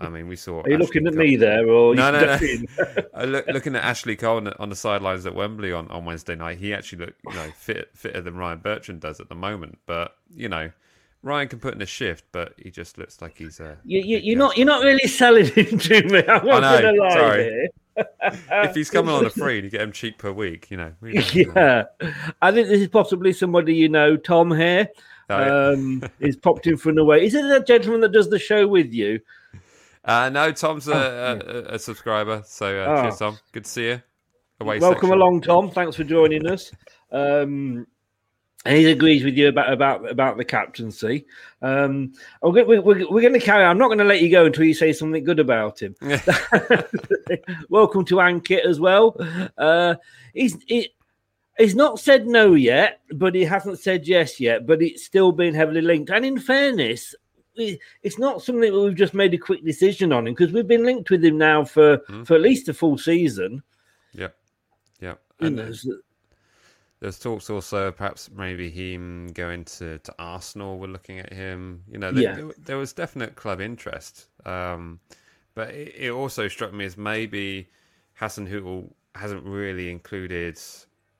I 0.00 0.08
mean, 0.08 0.28
we 0.28 0.36
saw. 0.36 0.60
Are 0.62 0.68
you 0.68 0.74
Ashley 0.76 0.86
looking 0.86 1.06
at 1.08 1.14
Cole- 1.14 1.22
me 1.24 1.34
there, 1.36 1.68
or 1.68 1.94
no, 1.94 2.10
you 2.38 2.66
no, 2.78 2.84
no. 3.16 3.24
look, 3.24 3.46
looking 3.48 3.74
at 3.74 3.82
Ashley 3.82 4.14
Cole 4.14 4.36
on 4.36 4.44
the, 4.44 4.56
on 4.60 4.68
the 4.68 4.76
sidelines 4.76 5.26
at 5.26 5.34
Wembley 5.34 5.72
on, 5.72 5.88
on 5.90 6.04
Wednesday 6.04 6.36
night, 6.36 6.58
he 6.58 6.72
actually 6.72 7.06
looked, 7.06 7.20
you 7.26 7.34
know, 7.34 7.50
fit, 7.56 7.90
fitter 7.94 8.20
than 8.20 8.36
Ryan 8.36 8.58
Bertrand 8.58 9.00
does 9.00 9.18
at 9.18 9.28
the 9.28 9.34
moment. 9.34 9.78
But 9.86 10.14
you 10.32 10.48
know, 10.48 10.70
Ryan 11.24 11.48
can 11.48 11.58
put 11.58 11.74
in 11.74 11.82
a 11.82 11.86
shift, 11.86 12.26
but 12.30 12.54
he 12.62 12.70
just 12.70 12.96
looks 12.96 13.20
like 13.20 13.38
he's 13.38 13.58
uh, 13.58 13.74
You, 13.84 14.00
you, 14.00 14.18
you're 14.18 14.38
not. 14.38 14.56
You're 14.56 14.66
not 14.66 14.84
really 14.84 15.08
selling 15.08 15.46
him 15.52 15.78
to 15.78 16.02
me. 16.04 16.18
I'm 16.28 16.46
not 16.46 16.80
going 16.80 16.94
to 16.94 17.00
lie 17.00 17.38
here. 17.38 17.68
If 18.22 18.74
he's 18.74 18.90
coming 18.90 19.14
on 19.14 19.24
a 19.24 19.30
free 19.30 19.56
and 19.56 19.64
you 19.64 19.70
get 19.70 19.80
him 19.80 19.92
cheap 19.92 20.18
per 20.18 20.32
week, 20.32 20.70
you 20.70 20.76
know. 20.76 20.92
yeah, 21.02 21.84
I 22.42 22.52
think 22.52 22.68
this 22.68 22.80
is 22.80 22.88
possibly 22.88 23.32
somebody 23.32 23.74
you 23.74 23.88
know, 23.88 24.16
Tom 24.16 24.50
here. 24.50 24.88
Oh, 25.30 25.38
yeah. 25.38 25.68
Um, 25.78 26.02
is 26.20 26.36
popped 26.36 26.66
in 26.66 26.76
from 26.78 26.94
the 26.94 27.04
way. 27.04 27.24
Is 27.26 27.34
it 27.34 27.42
that 27.48 27.66
gentleman 27.66 28.00
that 28.00 28.12
does 28.12 28.30
the 28.30 28.38
show 28.38 28.66
with 28.66 28.92
you? 28.92 29.20
Uh, 30.04 30.30
no, 30.30 30.50
Tom's 30.52 30.88
a, 30.88 30.92
a, 31.70 31.74
a 31.74 31.78
subscriber, 31.78 32.42
so 32.46 32.82
uh, 32.82 32.86
Oh. 32.86 33.02
cheers, 33.02 33.18
Tom. 33.18 33.38
Good 33.52 33.64
to 33.64 33.70
see 33.70 33.86
you. 33.88 34.02
Away 34.60 34.78
Welcome 34.78 35.00
section. 35.10 35.12
along, 35.12 35.40
Tom. 35.42 35.70
Thanks 35.70 35.96
for 35.96 36.04
joining 36.04 36.46
us. 36.46 36.72
Um, 37.12 37.86
and 38.64 38.76
he 38.76 38.90
agrees 38.90 39.24
with 39.24 39.36
you 39.36 39.48
about 39.48 39.72
about 39.72 40.08
about 40.10 40.36
the 40.36 40.44
captaincy. 40.44 41.26
Um, 41.62 42.12
we're, 42.42 42.64
we're, 42.66 42.82
we're 42.82 43.20
going 43.22 43.32
to 43.32 43.40
carry. 43.40 43.64
on. 43.64 43.70
I'm 43.70 43.78
not 43.78 43.88
going 43.88 43.98
to 43.98 44.04
let 44.04 44.20
you 44.22 44.30
go 44.30 44.46
until 44.46 44.64
you 44.64 44.74
say 44.74 44.92
something 44.92 45.24
good 45.24 45.40
about 45.40 45.80
him. 45.80 45.94
Welcome 47.68 48.04
to 48.06 48.16
Ankit 48.16 48.64
as 48.64 48.80
well. 48.80 49.16
Uh, 49.56 49.94
he's 50.34 50.56
he, 50.66 50.90
he's 51.56 51.74
not 51.74 52.00
said 52.00 52.26
no 52.26 52.54
yet, 52.54 53.00
but 53.12 53.34
he 53.34 53.44
hasn't 53.44 53.78
said 53.78 54.06
yes 54.06 54.40
yet. 54.40 54.66
But 54.66 54.82
it's 54.82 55.04
still 55.04 55.32
been 55.32 55.54
heavily 55.54 55.80
linked. 55.80 56.10
And 56.10 56.24
in 56.24 56.38
fairness, 56.38 57.14
it- 57.56 57.80
it's 58.02 58.18
not 58.18 58.42
something 58.42 58.72
that 58.72 58.78
we've 58.78 58.94
just 58.94 59.14
made 59.14 59.34
a 59.34 59.38
quick 59.38 59.64
decision 59.64 60.12
on 60.12 60.26
him 60.26 60.34
because 60.34 60.52
we've 60.52 60.68
been 60.68 60.84
linked 60.84 61.10
with 61.10 61.24
him 61.24 61.38
now 61.38 61.64
for 61.64 61.98
for 62.24 62.34
at 62.34 62.40
least 62.42 62.68
a 62.68 62.74
full 62.74 62.98
season. 62.98 63.62
Yeah, 64.12 64.28
Yep. 65.00 65.20
You 65.40 65.46
And 65.46 65.56
know, 65.56 65.72
so- 65.72 65.98
there's 67.00 67.18
talks 67.18 67.48
also 67.48 67.92
perhaps 67.92 68.30
maybe 68.34 68.70
him 68.70 69.28
going 69.34 69.64
to, 69.64 69.98
to 69.98 70.14
Arsenal. 70.18 70.78
We're 70.78 70.88
looking 70.88 71.18
at 71.20 71.32
him. 71.32 71.82
You 71.90 71.98
know, 71.98 72.10
there, 72.12 72.22
Yeah. 72.22 72.34
there, 72.34 72.50
there 72.58 72.76
was 72.76 72.92
definite 72.92 73.36
club 73.36 73.60
interest. 73.60 74.26
Um, 74.44 75.00
but 75.54 75.70
it, 75.70 75.94
it 75.96 76.10
also 76.10 76.48
struck 76.48 76.72
me 76.72 76.84
as 76.84 76.96
maybe 76.96 77.68
Hasenhüttl 78.20 78.92
hasn't 79.14 79.44
really 79.44 79.90
included 79.90 80.58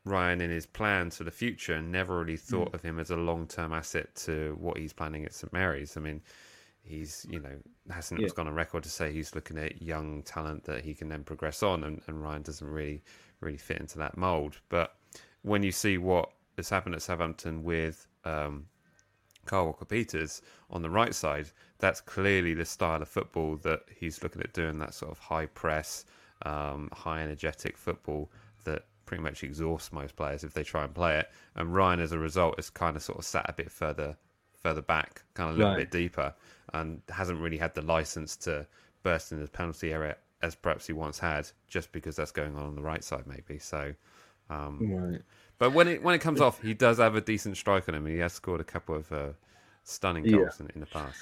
Ryan 0.04 0.40
in 0.40 0.50
his 0.50 0.66
plans 0.66 1.16
for 1.16 1.25
the 1.25 1.30
future 1.30 1.75
and 1.75 1.92
never 1.92 2.18
really 2.20 2.37
thought 2.37 2.75
of 2.75 2.82
him 2.82 2.99
as 2.99 3.11
a 3.11 3.16
long 3.16 3.47
term 3.47 3.73
asset 3.73 4.14
to 4.16 4.56
what 4.58 4.78
he's 4.78 4.92
planning 4.92 5.25
at 5.25 5.35
St 5.35 5.52
Mary's. 5.52 5.97
I 5.97 6.00
mean, 6.00 6.23
he's 6.82 7.26
you 7.28 7.40
know 7.40 7.56
hasn't 7.90 8.20
Yeah. 8.20 8.28
gone 8.35 8.49
on 8.49 8.54
record 8.54 8.82
to 8.85 8.88
say 8.88 9.12
he's 9.12 9.35
looking 9.35 9.58
at 9.58 9.82
young 9.82 10.23
talent 10.23 10.64
that 10.64 10.85
he 10.85 10.94
can 10.94 11.08
then 11.08 11.25
progress 11.25 11.62
on, 11.62 11.85
and, 11.85 12.00
and 12.06 12.23
Ryan 12.23 12.42
doesn't 12.42 12.66
really 12.68 13.02
really 13.40 13.58
fit 13.58 13.78
into 13.78 13.99
that 13.99 14.16
mold. 14.16 14.58
But 14.68 14.94
when 15.42 15.62
you 15.62 15.73
see 15.73 15.99
what 15.99 16.30
has 16.57 16.68
happened 16.68 16.95
at 16.95 17.02
Southampton 17.02 17.62
with 17.62 18.07
um, 18.25 18.66
Kyle 19.47 19.66
Walker 19.66 19.85
Peters 19.85 20.42
on 20.71 20.83
the 20.83 20.90
right 20.90 21.14
side, 21.14 21.50
that's 21.78 22.00
clearly 22.00 22.54
the 22.54 22.64
style 22.64 23.00
of 23.00 23.09
football 23.09 23.57
that 23.59 23.83
he's 23.95 24.23
looking 24.23 24.42
at 24.42 24.52
doing. 24.52 24.78
That 24.78 24.95
sort 24.95 25.12
of 25.12 25.18
high 25.18 25.47
press, 25.47 26.04
um, 26.42 26.88
high 26.92 27.23
energetic 27.23 27.76
football 27.76 28.30
that 28.64 28.85
pretty 29.07 29.23
much 29.23 29.42
exhausts 29.42 29.92
most 29.92 30.16
players 30.16 30.45
if 30.45 30.52
they 30.52 30.62
try 30.64 30.85
and 30.85 30.95
play 30.95 31.18
it. 31.18 31.30
And 31.54 31.73
Ryan, 31.75 32.00
as 32.00 32.12
a 32.12 32.18
result, 32.18 32.57
has 32.57 32.68
kind 32.68 32.97
of 32.97 33.02
sort 33.02 33.18
of 33.18 33.25
sat 33.25 33.47
a 33.49 33.52
bit 33.52 33.71
further 33.71 34.16
further 34.54 34.83
back, 34.83 35.23
kind 35.35 35.50
of 35.50 35.54
a 35.54 35.59
little 35.59 35.73
Right. 35.75 35.88
bit 35.88 35.90
deeper, 35.92 36.35
and 36.75 37.00
hasn't 37.09 37.40
really 37.40 37.59
had 37.59 37.75
the 37.75 37.83
license 37.83 38.37
to 38.38 38.66
burst 39.04 39.30
in 39.30 39.40
the 39.40 39.47
penalty 39.47 39.92
area 39.92 40.16
as 40.42 40.57
perhaps 40.57 40.88
he 40.88 40.92
once 40.92 41.18
had, 41.21 41.49
just 41.68 41.92
because 41.92 42.16
that's 42.16 42.33
going 42.33 42.57
on 42.57 42.64
on 42.64 42.75
the 42.75 42.83
right 42.83 43.04
side, 43.04 43.26
maybe. 43.26 43.59
So. 43.61 43.95
Um, 44.50 44.78
Right. 44.81 45.21
but 45.59 45.73
when 45.73 45.88
it 45.88 46.02
when 46.02 46.14
it 46.14 46.21
comes 46.21 46.40
off, 46.40 46.61
he 46.62 46.75
does 46.75 46.99
have 46.99 47.14
a 47.14 47.21
decent 47.21 47.57
strike 47.57 47.88
on 47.88 47.95
him. 47.95 48.07
He 48.07 48.19
has 48.19 48.33
scored 48.33 48.61
a 48.61 48.64
couple 48.64 48.95
of 48.95 49.11
uh, 49.12 49.28
stunning 49.85 50.25
Yeah. 50.25 50.38
goals 50.38 50.61
in, 50.61 50.71
in 50.75 50.81
the 50.81 50.87
past. 50.87 51.19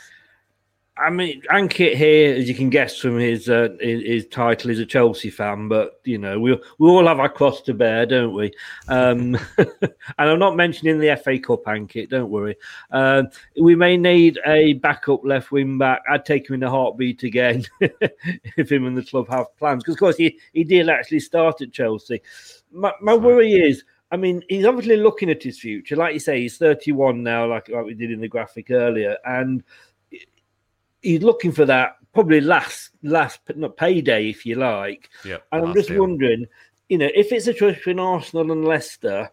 I 0.98 1.10
mean, 1.10 1.42
Ankit 1.52 1.94
here, 1.94 2.34
as 2.36 2.48
you 2.48 2.54
can 2.54 2.70
guess 2.70 2.98
from 2.98 3.18
his, 3.18 3.50
uh, 3.50 3.68
his 3.80 4.02
his 4.02 4.26
title, 4.28 4.70
is 4.70 4.78
a 4.78 4.86
Chelsea 4.86 5.28
fan, 5.28 5.68
but 5.68 6.00
you 6.04 6.16
know 6.16 6.40
we 6.40 6.58
we 6.78 6.88
all 6.88 7.06
have 7.06 7.20
our 7.20 7.28
cross 7.28 7.60
to 7.62 7.74
bear, 7.74 8.06
don't 8.06 8.32
we? 8.32 8.50
Um, 8.88 9.36
and 9.58 9.70
I'm 10.16 10.38
not 10.38 10.56
mentioning 10.56 10.98
the 10.98 11.14
FA 11.22 11.38
Cup, 11.38 11.64
Ankit. 11.64 12.08
Don't 12.08 12.30
worry. 12.30 12.56
Um, 12.92 13.28
we 13.60 13.74
may 13.74 13.98
need 13.98 14.40
a 14.46 14.72
backup 14.74 15.22
left 15.22 15.52
wing 15.52 15.76
back. 15.76 16.00
I'd 16.08 16.24
take 16.24 16.48
him 16.48 16.54
in 16.54 16.62
a 16.62 16.70
heartbeat 16.70 17.24
again 17.24 17.66
if 18.56 18.72
him 18.72 18.86
and 18.86 18.96
the 18.96 19.04
club 19.04 19.28
have 19.28 19.54
plans, 19.58 19.82
because 19.82 19.96
of 19.96 20.00
course 20.00 20.16
he 20.16 20.38
he 20.54 20.64
did 20.64 20.88
actually 20.88 21.20
start 21.20 21.60
at 21.60 21.72
Chelsea. 21.72 22.22
My 22.76 22.92
my 23.00 23.14
worry 23.14 23.52
is. 23.54 23.84
I 24.12 24.16
mean, 24.16 24.42
he's 24.48 24.64
obviously 24.64 24.96
looking 24.98 25.30
at 25.30 25.42
his 25.42 25.58
future. 25.58 25.96
Like 25.96 26.14
you 26.14 26.20
say, 26.20 26.40
he's 26.40 26.58
31 26.58 27.24
now, 27.24 27.44
like, 27.46 27.68
like 27.68 27.84
we 27.84 27.94
did 27.94 28.12
in 28.12 28.20
the 28.20 28.28
graphic 28.28 28.70
earlier. 28.70 29.16
And 29.24 29.64
he's 31.02 31.22
looking 31.22 31.50
for 31.52 31.64
that 31.64 31.96
probably 32.14 32.40
last 32.40 32.90
last 33.02 33.40
not 33.56 33.76
payday 33.76 34.30
if 34.30 34.46
you 34.46 34.54
like. 34.56 35.10
Yep, 35.24 35.44
And 35.52 35.64
I'm 35.66 35.74
just 35.74 35.88
deal. 35.88 36.00
wondering, 36.02 36.46
you 36.88 36.98
know, 36.98 37.10
if 37.14 37.32
it's 37.32 37.46
a 37.48 37.52
choice 37.52 37.76
between 37.76 37.98
Arsenal 37.98 38.52
and 38.52 38.64
Leicester, 38.64 39.28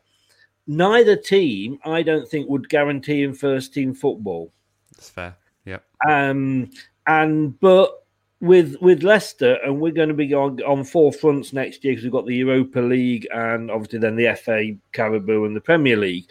neither 0.67 1.15
team 1.15 1.77
I 1.85 2.01
don't 2.01 2.27
think 2.27 2.49
would 2.49 2.67
guarantee 2.67 3.21
him 3.23 3.33
first 3.33 3.73
team 3.73 3.93
football. 3.93 4.51
That's 4.95 5.09
fair. 5.09 5.35
Yep. 5.65 5.85
Um 6.09 6.71
and 7.07 7.59
but 7.59 8.02
with 8.43 8.75
with 8.81 9.03
Leicester, 9.03 9.57
and 9.63 9.79
we're 9.79 9.93
going 9.93 10.09
to 10.09 10.13
be 10.13 10.33
on, 10.33 10.61
on 10.63 10.83
four 10.83 11.13
fronts 11.13 11.53
next 11.53 11.81
year 11.81 11.93
because 11.93 12.03
we've 12.03 12.11
got 12.11 12.25
the 12.25 12.35
Europa 12.35 12.81
League 12.81 13.25
and 13.33 13.71
obviously 13.71 13.99
then 13.99 14.17
the 14.17 14.35
FA, 14.35 14.73
Carabao, 14.91 15.45
and 15.45 15.55
the 15.55 15.61
Premier 15.61 15.95
League. 15.95 16.25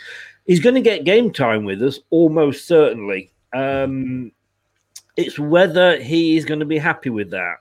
He's 0.44 0.60
going 0.60 0.74
to 0.74 0.82
get 0.82 1.04
game 1.04 1.32
time 1.32 1.64
with 1.64 1.82
us 1.82 2.00
almost 2.10 2.66
certainly. 2.68 3.32
Um, 3.54 4.30
it's 5.16 5.38
whether 5.38 5.98
he 6.02 6.36
is 6.36 6.44
going 6.44 6.60
to 6.60 6.66
be 6.66 6.76
happy 6.76 7.08
with 7.08 7.30
that. 7.30 7.56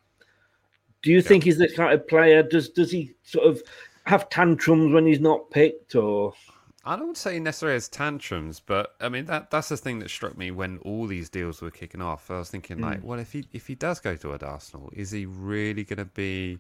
Do 1.02 1.12
you 1.12 1.22
think 1.22 1.46
he's 1.46 1.58
the 1.58 1.74
kind 1.74 1.94
of 1.94 2.06
player? 2.06 2.44
Does 2.44 2.70
does 2.70 2.92
he 2.92 3.14
sort 3.24 3.48
of 3.48 3.62
have 4.04 4.30
tantrums 4.30 4.94
when 4.94 5.06
he's 5.06 5.22
not 5.22 5.50
picked, 5.50 5.96
or 5.96 6.34
I 6.84 6.96
don't 6.96 7.16
say 7.18 7.40
necessarily 7.40 7.76
as 7.78 7.88
tantrums, 7.88 8.60
but 8.60 8.96
I 9.00 9.10
mean 9.10 9.26
that 9.26 9.52
that's 9.52 9.70
the 9.70 9.78
thing 9.78 10.00
that 10.00 10.10
struck 10.10 10.38
me 10.38 10.50
when 10.52 10.80
all 10.80 11.06
these 11.06 11.30
deals 11.30 11.62
were 11.62 11.70
kicking 11.72 12.02
off. 12.02 12.32
I 12.32 12.40
was 12.40 12.50
thinking 12.50 12.80
like, 12.80 13.02
Mm. 13.02 13.04
well, 13.04 13.20
if 13.20 13.32
he 13.34 13.46
if 13.54 13.68
he 13.68 13.76
does 13.76 14.00
go 14.00 14.16
to 14.16 14.46
Arsenal, 14.46 14.90
is 14.94 15.12
he 15.12 15.26
really 15.26 15.84
going 15.84 15.98
to 16.00 16.06
be 16.06 16.58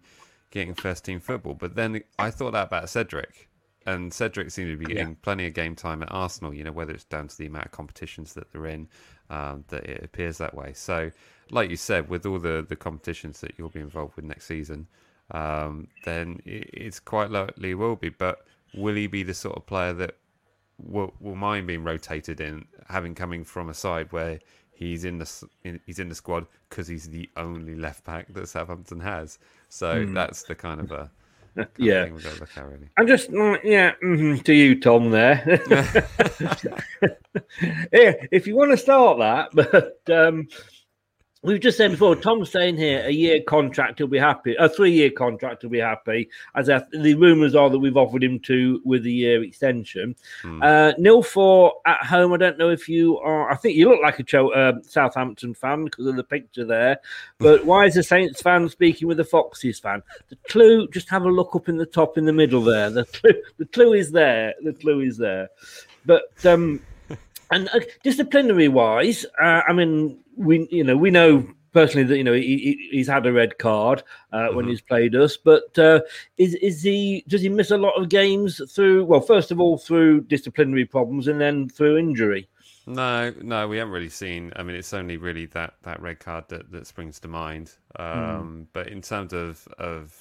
getting 0.51 0.75
first 0.75 1.05
team 1.05 1.19
football? 1.19 1.55
But 1.55 1.75
then 1.75 2.03
I 2.19 2.29
thought 2.29 2.51
that 2.51 2.67
about 2.67 2.89
Cedric, 2.89 3.49
and 3.87 4.13
Cedric 4.13 4.51
seems 4.51 4.71
to 4.71 4.77
be 4.77 4.85
getting 4.85 5.15
plenty 5.15 5.47
of 5.47 5.55
game 5.55 5.75
time 5.75 6.03
at 6.03 6.11
Arsenal. 6.11 6.53
You 6.53 6.65
know, 6.65 6.71
whether 6.71 6.93
it's 6.93 7.05
down 7.05 7.27
to 7.27 7.37
the 7.37 7.47
amount 7.47 7.65
of 7.65 7.71
competitions 7.71 8.33
that 8.33 8.51
they're 8.51 8.67
in, 8.67 8.87
um, 9.31 9.63
that 9.69 9.85
it 9.85 10.03
appears 10.03 10.37
that 10.37 10.53
way. 10.53 10.73
So, 10.73 11.09
like 11.49 11.71
you 11.71 11.77
said, 11.77 12.09
with 12.09 12.27
all 12.27 12.37
the 12.37 12.63
the 12.67 12.75
competitions 12.75 13.41
that 13.41 13.53
you'll 13.57 13.69
be 13.69 13.79
involved 13.79 14.15
with 14.17 14.25
next 14.25 14.45
season, 14.45 14.85
um, 15.31 15.87
then 16.05 16.41
it, 16.45 16.69
it's 16.73 16.99
quite 16.99 17.31
likely 17.31 17.73
will 17.73 17.95
be. 17.95 18.09
But 18.09 18.45
will 18.75 18.95
he 18.95 19.07
be 19.07 19.23
the 19.23 19.33
sort 19.33 19.57
of 19.57 19.65
player 19.65 19.93
that 19.93 20.15
will, 20.77 21.13
will 21.19 21.35
mind 21.35 21.67
being 21.67 21.83
rotated 21.83 22.41
in, 22.41 22.65
having 22.87 23.15
coming 23.15 23.43
from 23.43 23.69
a 23.69 23.73
side 23.73 24.11
where 24.11 24.39
he's 24.71 25.05
in 25.05 25.17
the 25.19 25.25
in, 25.63 25.79
he's 25.85 25.99
in 25.99 26.09
the 26.09 26.15
squad 26.15 26.45
because 26.69 26.87
he's 26.87 27.09
the 27.09 27.29
only 27.37 27.75
left 27.75 28.03
back 28.05 28.33
that 28.33 28.47
Southampton 28.47 28.99
has. 29.01 29.39
So 29.69 30.05
Hmm. 30.05 30.13
that's 30.13 30.43
the 30.43 30.55
kind 30.55 30.81
of 30.81 30.91
a 30.91 31.11
kind 31.73 31.91
of 31.91 31.97
Yeah. 31.97 31.99
thing 31.99 32.13
we've 32.13 32.23
got 32.23 32.33
to 32.33 32.39
look 32.39 32.57
at 32.57 32.65
really. 32.65 32.89
I'm 32.97 33.07
just, 33.07 33.31
mm, 33.31 33.59
yeah, 33.63 33.93
mhm, 34.03 34.43
to 34.43 34.53
you, 34.53 34.79
Tom. 34.79 35.11
There, 35.11 35.43
yeah. 37.93 38.13
If 38.31 38.47
you 38.47 38.55
want 38.55 38.71
to 38.71 38.77
start 38.77 39.19
that, 39.19 39.49
but 39.53 40.01
um, 40.15 40.47
we've 41.43 41.60
just 41.60 41.77
said 41.77 41.91
before. 41.91 42.15
Tom's 42.15 42.51
saying 42.51 42.77
here 42.77 43.03
a 43.05 43.12
year 43.12 43.41
contract 43.41 43.98
he'll 43.98 44.07
be 44.07 44.17
happy. 44.17 44.55
A 44.60 44.69
three 44.69 44.91
year 44.91 45.10
contract 45.10 45.62
he'll 45.62 45.71
be 45.71 45.79
happy. 45.79 46.29
As 46.55 46.69
I, 46.69 46.83
the 46.91 47.15
rumours 47.15 47.55
are 47.55 47.69
that 47.69 47.79
we've 47.79 47.98
offered 47.98 48.24
him 48.24 48.39
two 48.39 48.81
with 48.86 49.05
a 49.05 49.12
year 49.12 49.43
extension. 49.43 50.15
Hmm. 50.41 50.62
Uh, 50.62 50.91
nil 50.98 51.24
four 51.24 51.74
at 51.86 52.05
home. 52.05 52.33
I 52.33 52.38
don't 52.38 52.57
know 52.57 52.69
if 52.69 52.88
you 52.88 53.17
are. 53.19 53.51
I 53.51 53.55
think 53.55 53.75
you 53.75 53.89
look 53.89 54.01
like 54.01 54.19
a 54.19 54.43
uh, 54.43 54.74
Southampton 54.83 55.53
fan 55.53 55.86
because 55.86 56.05
of 56.05 56.15
the 56.15 56.24
picture 56.24 56.65
there. 56.65 57.00
But 57.38 57.65
why 57.65 57.86
is 57.86 57.95
the 57.95 58.03
Saints 58.03 58.41
fan 58.41 58.69
speaking 58.69 59.07
with 59.07 59.17
the 59.17 59.24
Foxes 59.24 59.79
fan? 59.79 60.03
The 60.29 60.38
clue. 60.48 60.88
Just 60.89 61.10
have 61.10 61.24
a 61.24 61.29
look 61.29 61.55
up 61.55 61.69
in 61.69 61.77
the 61.77 61.86
top 61.86 62.17
in 62.17 62.25
the 62.25 62.33
middle 62.33 62.62
there. 62.62 62.89
The 62.89 63.05
clue. 63.05 63.41
The 63.57 63.65
clue 63.65 63.93
is 63.93 64.12
there. 64.12 64.53
The 64.63 64.74
clue 64.74 65.01
is 65.01 65.17
there. 65.17 65.50
But 66.05 66.45
um, 66.45 66.81
and 67.51 67.69
uh, 67.69 67.79
disciplinary 68.03 68.67
wise, 68.67 69.25
uh, 69.41 69.62
I 69.67 69.74
mean, 69.74 70.20
we 70.38 70.67
you 70.71 70.83
know 70.83 70.97
we 70.97 71.11
know 71.11 71.47
personally 71.73 72.05
that 72.05 72.17
you 72.17 72.23
know 72.23 72.33
he, 72.33 72.41
he- 72.57 72.89
he's 72.91 73.07
had 73.07 73.25
a 73.25 73.31
red 73.31 73.57
card 73.57 74.03
uh, 74.33 74.50
when 74.50 74.67
he's 74.67 74.81
played 74.81 75.15
us, 75.15 75.38
but 75.38 75.77
uh, 75.79 76.01
is 76.38 76.55
is 76.55 76.81
he 76.83 77.23
does 77.27 77.41
he 77.41 77.50
miss 77.50 77.71
a 77.71 77.77
lot 77.77 77.93
of 78.01 78.09
games 78.09 78.61
through? 78.73 79.05
Well, 79.05 79.21
first 79.21 79.51
of 79.51 79.59
all 79.59 79.77
through 79.77 80.21
disciplinary 80.21 80.85
problems, 80.85 81.27
and 81.27 81.39
then 81.39 81.69
through 81.69 81.97
injury. 81.97 82.47
No, 82.88 83.31
no, 83.41 83.67
we 83.67 83.77
haven't 83.77 83.93
really 83.93 84.09
seen. 84.09 84.51
I 84.55 84.63
mean, 84.63 84.75
it's 84.75 84.91
only 84.93 85.15
really 85.17 85.45
that, 85.47 85.75
that 85.83 86.01
red 86.01 86.19
card 86.19 86.45
that, 86.50 86.71
that 86.71 86.88
springs 86.88 87.19
to 87.19 87.27
mind. 87.27 87.71
Um, 87.97 88.67
But 88.73 88.88
in 88.88 89.01
terms 89.01 89.33
of 89.33 89.67
of, 89.77 90.13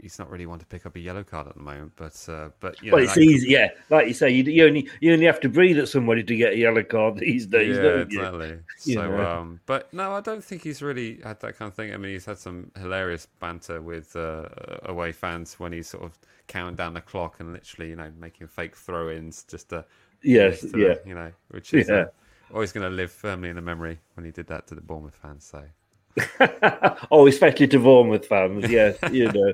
he's 0.00 0.18
not 0.18 0.30
really 0.30 0.46
one 0.46 0.58
to 0.58 0.66
pick 0.66 0.84
up 0.86 0.94
a 0.96 1.00
yellow 1.00 1.24
card 1.24 1.48
at 1.48 1.54
the 1.54 1.62
moment. 1.62 1.92
But 1.96 2.24
uh, 2.28 2.50
but 2.60 2.82
you 2.82 2.92
well, 2.92 3.02
it's 3.02 3.16
easy, 3.16 3.48
yeah. 3.50 3.68
Like 3.90 4.06
you 4.08 4.14
say, 4.14 4.30
you, 4.30 4.42
you 4.44 4.66
only 4.66 4.88
you 5.00 5.12
only 5.12 5.26
have 5.26 5.40
to 5.40 5.48
breathe 5.48 5.78
at 5.78 5.88
somebody 5.88 6.22
to 6.24 6.36
get 6.36 6.52
a 6.52 6.56
yellow 6.56 6.82
card 6.82 7.18
these 7.18 7.46
days, 7.46 7.76
yeah, 7.76 7.82
don't 7.82 8.10
you? 8.10 8.18
exactly. 8.20 8.58
So, 8.78 9.10
know. 9.10 9.26
um, 9.26 9.60
but 9.66 9.92
no, 9.92 10.12
I 10.12 10.20
don't 10.20 10.44
think 10.44 10.62
he's 10.62 10.82
really 10.82 11.20
had 11.22 11.40
that 11.40 11.56
kind 11.58 11.68
of 11.68 11.74
thing. 11.74 11.92
I 11.92 11.96
mean, 11.96 12.12
he's 12.12 12.24
had 12.26 12.38
some 12.38 12.70
hilarious 12.78 13.26
banter 13.40 13.80
with 13.80 14.14
uh, 14.16 14.48
away 14.84 15.12
fans 15.12 15.54
when 15.58 15.72
he's 15.72 15.88
sort 15.88 16.04
of 16.04 16.18
counting 16.46 16.76
down 16.76 16.94
the 16.94 17.00
clock 17.00 17.40
and 17.40 17.52
literally, 17.52 17.90
you 17.90 17.96
know, 17.96 18.10
making 18.20 18.46
fake 18.46 18.76
throw-ins 18.76 19.44
just 19.44 19.70
to 19.70 19.84
Yes, 20.22 20.60
to 20.60 20.68
the- 20.68 20.78
yeah. 20.78 20.94
you 21.04 21.14
know, 21.14 21.32
which 21.48 21.72
is 21.74 21.88
Yeah. 21.88 21.94
uh, 21.96 22.06
always 22.54 22.70
going 22.72 22.88
to 22.88 22.94
live 22.94 23.10
firmly 23.10 23.48
in 23.48 23.56
the 23.56 23.62
memory 23.62 23.98
when 24.14 24.24
he 24.24 24.30
did 24.30 24.46
that 24.48 24.66
to 24.68 24.74
the 24.74 24.80
Bournemouth 24.80 25.14
fans. 25.20 25.44
So. 25.44 25.62
oh, 27.10 27.26
especially 27.26 27.68
to 27.68 27.78
Bournemouth 27.78 28.26
fans, 28.26 28.70
yes, 28.70 28.96
you 29.12 29.30
know. 29.32 29.52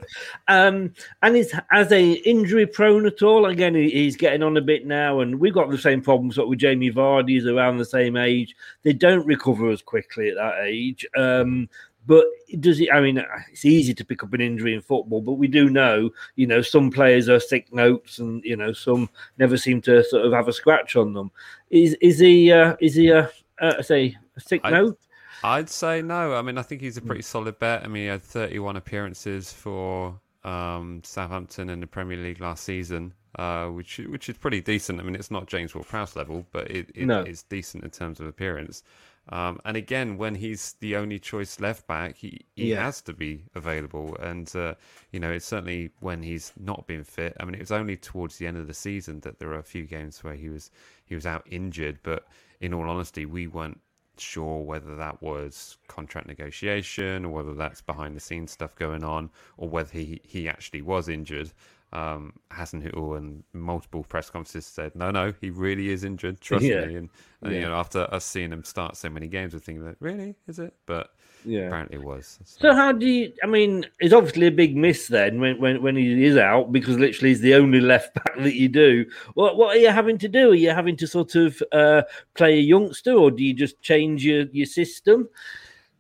Um, 0.49 0.93
and 1.23 1.37
is 1.37 1.53
as 1.71 1.91
a 1.91 2.13
injury 2.13 2.67
prone 2.67 3.07
at 3.07 3.23
all? 3.23 3.47
Again, 3.47 3.75
he's 3.75 4.17
getting 4.17 4.43
on 4.43 4.57
a 4.57 4.61
bit 4.61 4.87
now, 4.87 5.21
and 5.21 5.41
we've 5.41 5.55
got 5.55 5.71
the 5.71 5.79
same 5.79 6.03
problems 6.03 6.37
sort 6.37 6.45
of 6.45 6.51
with 6.51 6.61
Jamie 6.61 6.93
Vardy. 6.93 7.31
He's 7.31 7.47
around 7.47 7.79
the 7.79 7.85
same 7.85 8.17
age. 8.17 8.55
They 8.83 8.93
don't 8.93 9.27
recover 9.27 9.71
as 9.71 9.83
quickly 9.83 10.29
at 10.29 10.37
that 10.37 10.65
age. 10.65 11.05
Um, 11.17 11.69
but 12.07 12.25
does 12.61 12.79
he? 12.79 12.91
I 12.91 13.01
mean, 13.01 13.25
it's 13.51 13.65
easy 13.65 13.95
to 13.95 14.05
pick 14.05 14.23
up 14.23 14.33
an 14.33 14.41
injury 14.41 14.75
in 14.75 14.81
football, 14.81 15.21
but 15.21 15.35
we 15.35 15.47
do 15.47 15.71
know, 15.71 16.11
you 16.35 16.47
know, 16.47 16.61
some 16.61 16.91
players 16.91 17.29
are 17.29 17.39
sick 17.41 17.73
notes, 17.73 18.19
and 18.19 18.43
you 18.45 18.57
know, 18.57 18.73
some 18.73 19.09
never 19.39 19.57
seem 19.57 19.81
to 19.83 20.03
sort 20.05 20.27
of 20.27 20.33
have 20.33 20.49
a 20.49 20.53
scratch 20.53 20.97
on 20.97 21.13
them. 21.13 21.31
Is 21.71 21.95
is 22.01 22.19
he? 22.19 22.51
Uh, 22.53 22.77
is 22.81 22.95
he 22.97 23.11
a 23.11 23.31
uh, 23.61 23.83
say 23.83 24.17
a 24.37 24.41
sick 24.41 24.61
I'd- 24.65 24.75
note? 24.75 24.99
I'd 25.45 25.69
say 25.69 26.03
no. 26.03 26.35
I 26.35 26.43
mean, 26.43 26.59
I 26.59 26.63
think 26.63 26.81
he's 26.81 26.97
a 26.97 27.03
pretty 27.03 27.23
solid 27.23 27.59
bet. 27.59 27.85
I 27.85 27.89
mean, 27.89 28.03
he 28.05 28.09
had 28.09 28.23
31 28.23 28.77
appearances 28.77 29.53
for 29.53 30.21
um, 30.45 31.03
Southampton 31.05 31.69
in 31.71 31.81
the 31.81 31.87
Premier 31.87 32.17
League 32.19 32.41
last 32.41 32.65
season, 32.65 33.15
uh, 33.39 33.67
which 33.67 33.99
which 33.99 34.29
is 34.29 34.37
pretty 34.37 34.61
decent. 34.61 35.01
I 35.01 35.03
mean, 35.03 35.15
it's 35.15 35.31
not 35.31 35.47
James 35.47 35.75
Ward-Prowse 35.75 36.17
level, 36.17 36.47
but 36.53 36.71
it, 36.71 36.91
it 36.95 37.07
No. 37.07 37.23
is 37.23 37.43
decent 37.43 37.85
in 37.85 37.91
terms 37.91 38.21
of 38.21 38.27
appearance. 38.27 38.83
Um, 39.29 39.61
and 39.65 39.77
again, 39.77 40.19
when 40.19 40.35
he's 40.35 40.73
the 40.81 40.97
only 40.97 41.21
choice 41.21 41.61
left 41.61 41.87
back, 41.87 42.17
he, 42.17 42.45
he 42.57 42.73
Yeah. 42.73 42.83
has 42.83 43.01
to 43.03 43.13
be 43.13 43.45
available. 43.55 44.17
And 44.17 44.51
uh, 44.57 44.75
you 45.13 45.21
know, 45.21 45.31
it's 45.31 45.47
certainly 45.47 45.91
when 46.01 46.23
he's 46.25 46.53
not 46.59 46.89
been 46.89 47.05
fit. 47.05 47.37
I 47.39 47.45
mean, 47.45 47.55
it 47.55 47.61
was 47.61 47.71
only 47.71 47.97
towards 47.97 48.39
the 48.39 48.49
end 48.49 48.57
of 48.57 48.67
the 48.67 48.75
season 48.75 49.21
that 49.21 49.39
there 49.39 49.49
were 49.49 49.59
a 49.59 49.63
few 49.63 49.87
games 49.87 50.25
where 50.25 50.35
he 50.35 50.49
was 50.49 50.71
he 51.05 51.15
was 51.15 51.25
out 51.27 51.47
injured. 51.49 52.01
But 52.03 52.27
in 52.61 52.75
all 52.75 52.89
honesty, 52.89 53.25
we 53.27 53.47
weren't 53.47 53.81
sure 54.19 54.63
whether 54.63 54.97
that 54.97 55.23
was 55.23 55.79
contract 55.89 56.27
negotiation 56.27 57.25
or 57.25 57.31
whether 57.31 57.55
that's 57.55 57.81
behind 57.81 58.17
the 58.17 58.21
scenes 58.21 58.53
stuff 58.53 58.75
going 58.77 59.05
on 59.05 59.31
or 59.57 59.69
whether 59.69 59.93
he, 59.93 60.21
he 60.25 60.49
actually 60.49 60.83
was 60.83 61.09
injured. 61.09 61.53
Um, 61.93 62.33
Hasenhüttl 62.51 63.19
and 63.19 63.45
multiple 63.53 64.03
press 64.05 64.31
conferences 64.31 64.65
said, 64.67 64.95
no, 64.95 65.11
no, 65.11 65.33
he 65.41 65.51
really 65.51 65.91
is 65.91 66.05
injured. 66.05 66.41
Trust 66.41 66.65
Yeah. 66.65 66.87
me. 66.87 66.97
And, 66.97 67.11
and 67.43 67.55
you 67.55 67.61
know, 67.61 67.75
after 67.75 68.07
us 68.15 68.25
seeing 68.25 68.51
him 68.53 68.65
start 68.65 68.97
so 68.97 69.11
many 69.11 69.29
games, 69.29 69.53
we're 69.53 69.59
thinking 69.61 69.85
that 69.85 69.97
really 70.01 70.35
is 70.49 70.59
it? 70.59 70.73
But 70.87 71.11
Yeah. 71.45 71.67
apparently 71.67 71.97
it 71.97 72.03
was. 72.03 72.39
So 72.45 72.75
how 72.75 72.93
do 72.93 73.07
you? 73.07 73.33
I 73.43 73.47
mean, 73.47 73.85
it's 74.01 74.15
obviously 74.15 74.47
a 74.47 74.51
big 74.53 74.77
miss 74.77 75.09
then 75.09 75.41
when, 75.41 75.61
when, 75.61 75.83
when 75.83 75.97
he 75.97 76.25
is 76.25 76.37
out 76.37 76.73
because 76.73 76.99
literally 76.99 77.31
he's 77.31 77.41
the 77.41 77.55
only 77.55 77.81
left 77.93 78.15
back 78.15 78.37
that 78.39 78.55
you 78.55 78.69
do. 78.69 79.05
What 79.35 79.57
what 79.57 79.77
are 79.77 79.81
you 79.81 79.91
having 79.91 80.17
to 80.19 80.29
do? 80.29 80.53
Are 80.53 80.55
you 80.55 80.71
having 80.71 80.97
to 80.97 81.07
sort 81.07 81.35
of 81.35 81.63
uh, 81.73 82.03
play 82.35 82.55
a 82.55 82.63
youngster, 82.63 83.13
or 83.13 83.31
do 83.31 83.45
you 83.45 83.53
just 83.53 83.81
change 83.83 84.25
your, 84.25 84.45
your 84.53 84.67
system? 84.67 85.29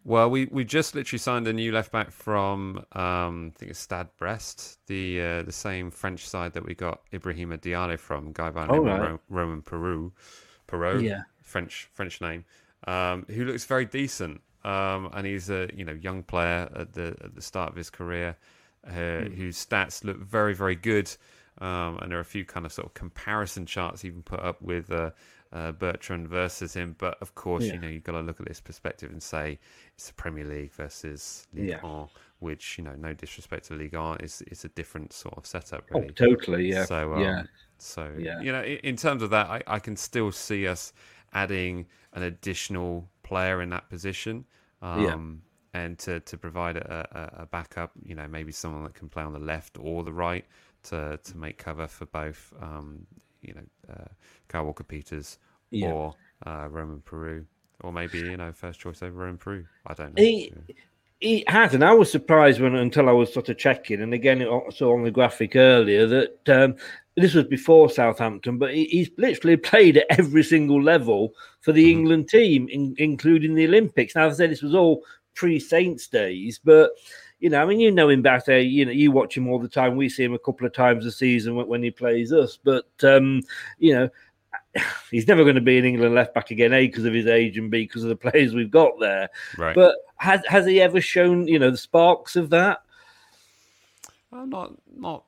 Well, 0.04 0.30
we, 0.30 0.46
we 0.46 0.64
just 0.64 0.96
literally 0.96 1.18
signed 1.18 1.46
a 1.46 1.52
new 1.52 1.70
left 1.70 1.92
back 1.92 2.10
from 2.10 2.84
um, 2.92 3.52
I 3.54 3.58
think 3.58 3.70
it's 3.70 3.78
Stade 3.78 4.08
Brest, 4.18 4.78
the 4.88 5.20
uh, 5.20 5.42
the 5.42 5.52
same 5.52 5.92
French 5.92 6.26
side 6.26 6.54
that 6.54 6.64
we 6.66 6.74
got 6.74 7.02
Ibrahima 7.12 7.58
Diallo 7.60 7.96
from, 7.98 8.32
guy 8.32 8.50
by 8.50 8.66
the 8.66 8.72
Oh, 8.72 8.80
name 8.80 8.98
right. 8.98 9.00
Ro- 9.00 9.20
Romain 9.28 9.62
Perraud, 9.62 10.10
Perraud, 10.66 11.04
Yeah. 11.04 11.22
French 11.40 11.88
French 11.92 12.20
name, 12.20 12.44
um, 12.88 13.24
who 13.30 13.44
looks 13.44 13.64
very 13.64 13.84
decent, 13.84 14.40
um, 14.64 15.08
and 15.12 15.24
he's 15.24 15.50
a 15.50 15.68
you 15.72 15.84
know 15.84 15.92
young 15.92 16.24
player 16.24 16.68
at 16.74 16.94
the 16.94 17.16
at 17.22 17.36
the 17.36 17.42
start 17.42 17.70
of 17.70 17.76
his 17.76 17.88
career, 17.88 18.36
uh, 18.84 19.28
whose 19.36 19.64
stats 19.64 20.02
look 20.02 20.18
very 20.18 20.52
very 20.54 20.74
good, 20.74 21.08
um, 21.58 21.98
and 21.98 22.10
there 22.10 22.18
are 22.18 22.22
a 22.22 22.24
few 22.24 22.44
kind 22.44 22.66
of 22.66 22.72
sort 22.72 22.86
of 22.88 22.94
comparison 22.94 23.66
charts 23.66 24.04
even 24.04 24.22
put 24.22 24.40
up 24.40 24.60
with. 24.60 24.90
Uh, 24.90 25.10
uh, 25.52 25.72
Bertrand 25.72 26.28
versus 26.28 26.74
him, 26.74 26.94
but 26.98 27.16
of 27.20 27.34
course, 27.34 27.64
Yeah. 27.64 27.74
you 27.74 27.78
know 27.80 27.88
you've 27.88 28.04
got 28.04 28.12
to 28.12 28.20
look 28.20 28.40
at 28.40 28.46
this 28.46 28.60
perspective 28.60 29.10
and 29.10 29.22
say 29.22 29.58
it's 29.94 30.08
the 30.08 30.14
Premier 30.14 30.44
League 30.44 30.72
versus 30.72 31.46
Ligue 31.52 31.68
Yeah. 31.70 31.80
1, 31.80 32.08
which 32.38 32.78
you 32.78 32.84
know, 32.84 32.94
no 32.96 33.12
disrespect 33.14 33.66
to 33.66 33.74
Ligue 33.74 33.94
1, 33.94 34.20
is 34.20 34.42
is 34.42 34.64
a 34.64 34.68
different 34.70 35.12
sort 35.12 35.36
of 35.36 35.46
setup. 35.46 35.84
Oh, 35.94 36.02
totally, 36.14 36.68
yeah. 36.70 36.84
So 36.86 37.14
um, 37.14 37.20
Yeah. 37.22 37.42
so 37.78 38.12
Yeah. 38.18 38.40
you 38.40 38.52
know, 38.52 38.62
in, 38.62 38.78
in 38.78 38.96
terms 38.96 39.22
of 39.22 39.30
that, 39.30 39.46
I, 39.46 39.62
I 39.66 39.78
can 39.78 39.96
still 39.96 40.32
see 40.32 40.66
us 40.66 40.92
adding 41.34 41.86
an 42.14 42.22
additional 42.22 43.08
player 43.22 43.62
in 43.62 43.70
that 43.70 43.88
position. 43.88 44.44
Um, 44.80 45.02
Yeah. 45.02 45.48
And 45.74 45.98
to, 46.00 46.20
to 46.20 46.36
provide 46.36 46.76
a, 46.76 47.08
a, 47.38 47.42
a 47.44 47.46
backup, 47.46 47.92
you 48.04 48.14
know, 48.14 48.28
maybe 48.28 48.52
someone 48.52 48.84
that 48.84 48.92
can 48.92 49.08
play 49.08 49.22
on 49.22 49.32
the 49.32 49.38
left 49.38 49.78
or 49.80 50.04
the 50.04 50.12
right 50.12 50.44
to, 50.82 51.18
to 51.24 51.36
make 51.38 51.56
cover 51.56 51.86
for 51.86 52.04
both, 52.04 52.52
um, 52.60 53.06
you 53.42 53.54
know, 53.54 53.94
uh, 53.94 54.08
Kyle 54.48 54.64
Walker 54.64 54.84
Peters 54.84 55.38
Yeah. 55.70 55.90
or 55.90 56.14
uh, 56.46 56.68
Romain 56.70 57.02
Perraud, 57.04 57.46
or 57.82 57.92
maybe 57.92 58.18
you 58.18 58.36
know 58.36 58.52
first 58.52 58.80
choice 58.80 59.02
over 59.02 59.20
Romain 59.20 59.38
Perraud. 59.38 59.66
I 59.86 59.94
don't 59.94 60.14
know. 60.16 60.22
He 60.22 60.52
he 61.20 61.44
has, 61.46 61.72
and 61.72 61.84
I 61.84 61.92
was 61.94 62.10
surprised 62.10 62.60
when 62.60 62.74
until 62.74 63.08
I 63.08 63.12
was 63.12 63.32
sort 63.32 63.48
of 63.48 63.56
checking, 63.56 64.00
and 64.02 64.12
again, 64.12 64.40
saw 64.70 64.92
on 64.94 65.04
the 65.04 65.10
graphic 65.10 65.54
earlier 65.54 66.06
that 66.08 66.48
um, 66.48 66.74
this 67.16 67.34
was 67.34 67.44
before 67.44 67.88
Southampton, 67.88 68.58
but 68.58 68.74
he, 68.74 68.86
he's 68.86 69.10
literally 69.18 69.56
played 69.70 69.98
at 69.98 70.06
every 70.18 70.42
single 70.42 70.82
level 70.82 71.32
for 71.60 71.70
the 71.72 71.90
England 71.90 72.28
team, 72.28 72.68
in, 72.68 72.94
including 72.98 73.54
the 73.54 73.66
Olympics. 73.66 74.16
Now, 74.16 74.26
I 74.28 74.32
said, 74.32 74.50
this 74.50 74.62
was 74.62 74.74
all 74.74 75.04
pre 75.34 75.60
Saints 75.60 76.08
days, 76.08 76.60
but 76.62 76.90
you 77.42 77.50
know, 77.50 77.60
I 77.60 77.66
mean, 77.66 77.80
you 77.80 77.90
know 77.90 78.08
him 78.08 78.22
better. 78.22 78.60
You 78.60 78.86
know, 78.86 78.92
you 78.92 79.10
watch 79.10 79.36
him 79.36 79.48
all 79.48 79.58
the 79.58 79.66
time. 79.66 79.96
We 79.96 80.08
see 80.08 80.22
him 80.22 80.32
a 80.32 80.38
couple 80.38 80.64
of 80.64 80.72
times 80.72 81.04
a 81.04 81.10
season 81.10 81.56
when, 81.56 81.66
when 81.66 81.82
he 81.82 81.90
plays 81.90 82.32
us, 82.32 82.56
but 82.56 82.86
um, 83.02 83.42
you 83.78 83.94
know. 83.94 84.08
He's 85.10 85.28
never 85.28 85.42
going 85.42 85.56
to 85.56 85.60
be 85.60 85.76
an 85.76 85.84
England 85.84 86.14
left 86.14 86.32
back 86.32 86.50
again, 86.50 86.72
A, 86.72 86.86
because 86.86 87.04
of 87.04 87.12
his 87.12 87.26
age, 87.26 87.58
and 87.58 87.70
B, 87.70 87.82
because 87.82 88.04
of 88.04 88.08
the 88.08 88.16
players 88.30 88.54
we've 88.54 88.70
got 88.70 88.92
there. 89.00 89.28
Right. 89.58 89.74
But 89.74 89.96
has 90.16 90.40
has 90.46 90.64
he 90.66 90.80
ever 90.80 91.00
shown, 91.00 91.46
you 91.48 91.58
know, 91.58 91.70
the 91.70 91.76
sparks 91.76 92.36
of 92.36 92.48
that? 92.50 92.82
Well, 94.30 94.46
not 94.46 94.72
not 94.96 95.24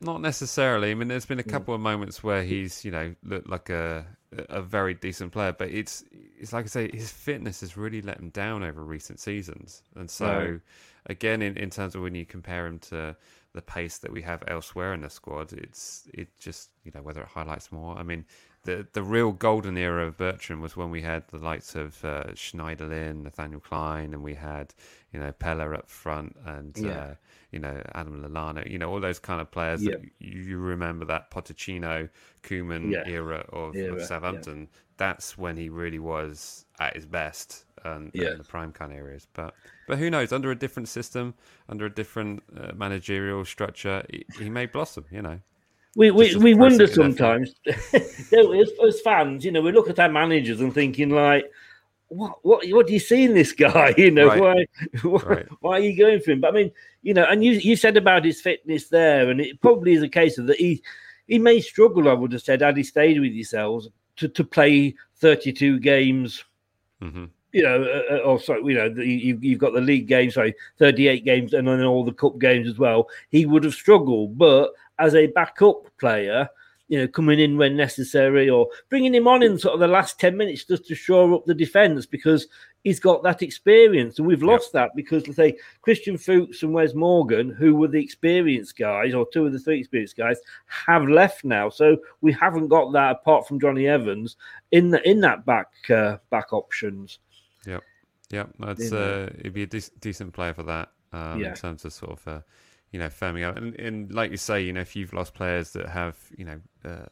Not 0.00 0.20
necessarily. 0.20 0.90
I 0.90 0.94
mean, 0.94 1.06
there's 1.06 1.26
been 1.26 1.38
a 1.38 1.44
couple 1.44 1.74
of 1.74 1.80
moments 1.80 2.24
where 2.24 2.42
he's, 2.42 2.84
you 2.84 2.90
know, 2.90 3.14
looked 3.22 3.48
like 3.48 3.68
a 3.70 4.04
a 4.48 4.62
very 4.62 4.94
decent 4.94 5.32
player, 5.32 5.52
but 5.52 5.68
it's 5.68 6.04
it's 6.40 6.52
like 6.52 6.64
I 6.64 6.68
say, 6.68 6.90
his 6.92 7.12
fitness 7.12 7.60
has 7.60 7.76
really 7.76 8.02
let 8.02 8.18
him 8.18 8.30
down 8.30 8.64
over 8.64 8.82
recent 8.82 9.20
seasons, 9.20 9.82
and 9.94 10.10
so 10.10 10.26
Right. 10.26 10.60
Again, 11.06 11.42
in, 11.42 11.56
in 11.56 11.70
terms 11.70 11.94
of 11.94 12.02
when 12.02 12.14
you 12.14 12.24
compare 12.24 12.66
him 12.66 12.78
to 12.80 13.16
the 13.54 13.62
pace 13.62 13.98
that 13.98 14.12
we 14.12 14.22
have 14.22 14.42
elsewhere 14.46 14.94
in 14.94 15.02
the 15.02 15.10
squad, 15.10 15.52
it's 15.52 16.08
it 16.14 16.28
just 16.38 16.70
you 16.84 16.92
know 16.94 17.02
whether 17.02 17.20
it 17.22 17.28
highlights 17.28 17.72
more. 17.72 17.96
I 17.96 18.02
mean, 18.02 18.24
the 18.62 18.86
the 18.92 19.02
real 19.02 19.32
golden 19.32 19.76
era 19.76 20.06
of 20.06 20.16
Bertrand 20.16 20.62
was 20.62 20.76
when 20.76 20.90
we 20.90 21.02
had 21.02 21.26
the 21.28 21.38
likes 21.38 21.74
of 21.74 22.04
uh, 22.04 22.24
Schneiderlin, 22.34 23.22
Nathaniel 23.24 23.60
Clyne, 23.60 24.14
and 24.14 24.22
we 24.22 24.34
had 24.34 24.74
you 25.12 25.20
know 25.20 25.32
Pellè 25.32 25.74
up 25.76 25.88
front 25.88 26.36
and. 26.44 26.76
Yeah. 26.76 26.90
Uh, 26.90 27.14
you 27.52 27.58
know, 27.58 27.82
Adam 27.94 28.22
Lallana, 28.24 28.66
you 28.68 28.78
know, 28.78 28.90
all 28.90 28.98
those 28.98 29.18
kind 29.18 29.38
of 29.38 29.50
players 29.50 29.82
Yeah. 29.84 29.96
that 29.96 30.04
you, 30.20 30.40
you 30.40 30.56
remember 30.56 31.04
that 31.04 31.30
Pochettino, 31.30 32.08
Koeman 32.42 32.90
Yeah. 32.90 33.02
era 33.06 33.44
of, 33.52 33.76
Era, 33.76 33.96
of. 33.96 34.02
Southampton. 34.02 34.68
That's 35.02 35.36
when 35.36 35.56
he 35.56 35.68
really 35.68 35.98
was 35.98 36.64
at 36.78 36.94
his 36.94 37.06
best 37.06 37.64
and, 37.84 38.12
Yeah. 38.14 38.28
and 38.28 38.38
the 38.38 38.44
prime 38.44 38.70
kind 38.70 38.92
of 38.92 38.98
areas. 38.98 39.26
But 39.34 39.56
but 39.88 39.98
who 39.98 40.08
knows? 40.10 40.32
Under 40.32 40.52
a 40.52 40.54
different 40.54 40.88
system, 40.88 41.34
under 41.68 41.86
a 41.86 41.90
different 41.92 42.44
uh, 42.56 42.70
managerial 42.76 43.44
structure, 43.44 44.04
he, 44.08 44.24
he 44.44 44.48
may 44.48 44.66
blossom. 44.66 45.04
You 45.10 45.22
know. 45.22 45.40
We 45.96 46.12
we, 46.12 46.36
we 46.36 46.54
wonder 46.54 46.86
process 46.86 46.98
and 46.98 47.20
effort. 47.20 47.48
sometimes, 47.48 47.54
as, 48.32 48.70
as 48.88 49.00
fans, 49.00 49.44
you 49.44 49.50
know, 49.50 49.60
we 49.60 49.72
look 49.72 49.90
at 49.90 49.98
our 49.98 50.08
managers 50.08 50.60
and 50.60 50.72
thinking 50.72 51.10
like, 51.10 51.50
what 52.06 52.38
what 52.42 52.64
what 52.70 52.86
do 52.86 52.92
you 52.92 53.00
see 53.00 53.24
in 53.24 53.34
this 53.34 53.50
guy? 53.52 53.92
You 53.98 54.12
know, 54.12 54.28
Right. 54.28 54.40
why 54.40 54.66
why, 55.02 55.22
Right. 55.24 55.48
why 55.58 55.72
are 55.78 55.80
you 55.80 55.96
going 55.98 56.20
for 56.20 56.30
him? 56.30 56.40
But 56.42 56.50
I 56.50 56.54
mean, 56.58 56.70
you 57.02 57.12
know, 57.12 57.24
and 57.24 57.42
you 57.42 57.54
you 57.54 57.74
said 57.74 57.96
about 57.96 58.24
his 58.24 58.40
fitness 58.40 58.88
there, 58.88 59.30
and 59.30 59.40
it 59.40 59.60
probably 59.60 59.94
is 59.94 60.02
a 60.04 60.08
case 60.08 60.38
of 60.38 60.46
that 60.46 60.58
he 60.58 60.80
he 61.26 61.40
may 61.40 61.60
struggle. 61.60 62.08
I 62.08 62.12
would 62.12 62.30
have 62.32 62.42
said 62.42 62.60
had 62.60 62.76
he 62.76 62.84
stayed 62.84 63.20
with 63.20 63.32
yourselves 63.32 63.88
to 64.16 64.28
to 64.28 64.44
play 64.44 64.94
thirty 65.16 65.52
two 65.52 65.78
games 65.78 66.44
hmm 67.00 67.26
you 67.52 67.62
know, 67.62 67.82
uh, 67.82 68.14
uh, 68.14 68.18
or 68.20 68.40
sorry, 68.40 68.62
you 68.64 68.74
know, 68.74 68.88
the, 68.88 69.06
you, 69.06 69.38
you've 69.40 69.58
got 69.58 69.74
the 69.74 69.80
league 69.80 70.08
games, 70.08 70.34
sorry, 70.34 70.54
38 70.78 71.24
games, 71.24 71.52
and 71.52 71.68
then 71.68 71.82
all 71.84 72.04
the 72.04 72.12
cup 72.12 72.38
games 72.38 72.66
as 72.66 72.78
well. 72.78 73.08
He 73.28 73.46
would 73.46 73.64
have 73.64 73.74
struggled, 73.74 74.38
but 74.38 74.72
as 74.98 75.14
a 75.14 75.26
backup 75.28 75.86
player, 75.98 76.48
you 76.88 76.98
know, 76.98 77.08
coming 77.08 77.38
in 77.38 77.56
when 77.56 77.76
necessary 77.76 78.48
or 78.48 78.68
bringing 78.88 79.14
him 79.14 79.28
on 79.28 79.42
in 79.42 79.58
sort 79.58 79.74
of 79.74 79.80
the 79.80 79.88
last 79.88 80.18
10 80.18 80.36
minutes 80.36 80.64
just 80.64 80.86
to 80.86 80.94
shore 80.94 81.34
up 81.34 81.44
the 81.44 81.54
defence 81.54 82.06
because 82.06 82.48
he's 82.84 83.00
got 83.00 83.22
that 83.22 83.42
experience. 83.42 84.18
And 84.18 84.26
we've 84.26 84.42
lost 84.42 84.72
that 84.72 84.90
because, 84.96 85.26
let's 85.26 85.36
say, 85.36 85.56
Christian 85.82 86.16
Fuchs 86.18 86.62
and 86.62 86.72
Wes 86.72 86.94
Morgan, 86.94 87.50
who 87.50 87.76
were 87.76 87.88
the 87.88 88.02
experienced 88.02 88.76
guys 88.76 89.14
or 89.14 89.26
two 89.32 89.46
of 89.46 89.52
the 89.52 89.58
three 89.58 89.80
experienced 89.80 90.16
guys, 90.16 90.38
have 90.66 91.08
left 91.08 91.44
now. 91.44 91.68
So 91.68 91.96
we 92.20 92.32
haven't 92.32 92.68
got 92.68 92.92
that 92.92 93.12
apart 93.12 93.46
from 93.46 93.60
Jonny 93.60 93.86
Evans 93.86 94.36
in 94.72 94.90
the, 94.90 95.08
in 95.08 95.20
that 95.20 95.46
back 95.46 95.68
uh, 95.90 96.18
back 96.30 96.52
options. 96.52 97.18
Yep. 97.66 97.82
Yep. 98.30 98.50
That's 98.58 98.92
uh, 98.92 99.30
it'd 99.38 99.52
be 99.52 99.62
a 99.62 99.66
dec- 99.66 100.00
decent 100.00 100.32
player 100.32 100.54
for 100.54 100.64
that 100.64 100.88
um, 101.12 101.40
Yeah. 101.40 101.50
in 101.50 101.54
terms 101.54 101.84
of 101.84 101.92
sort 101.92 102.12
of 102.12 102.28
uh, 102.28 102.40
you 102.90 102.98
know 102.98 103.08
firming 103.08 103.46
up. 103.46 103.56
And, 103.56 103.74
and 103.78 104.12
like 104.12 104.30
you 104.30 104.36
say, 104.36 104.62
you 104.62 104.72
know, 104.72 104.80
if 104.80 104.96
you've 104.96 105.12
lost 105.12 105.34
players 105.34 105.72
that 105.72 105.88
have 105.88 106.16
you 106.36 106.44
know 106.44 106.60
uh, 106.84 107.06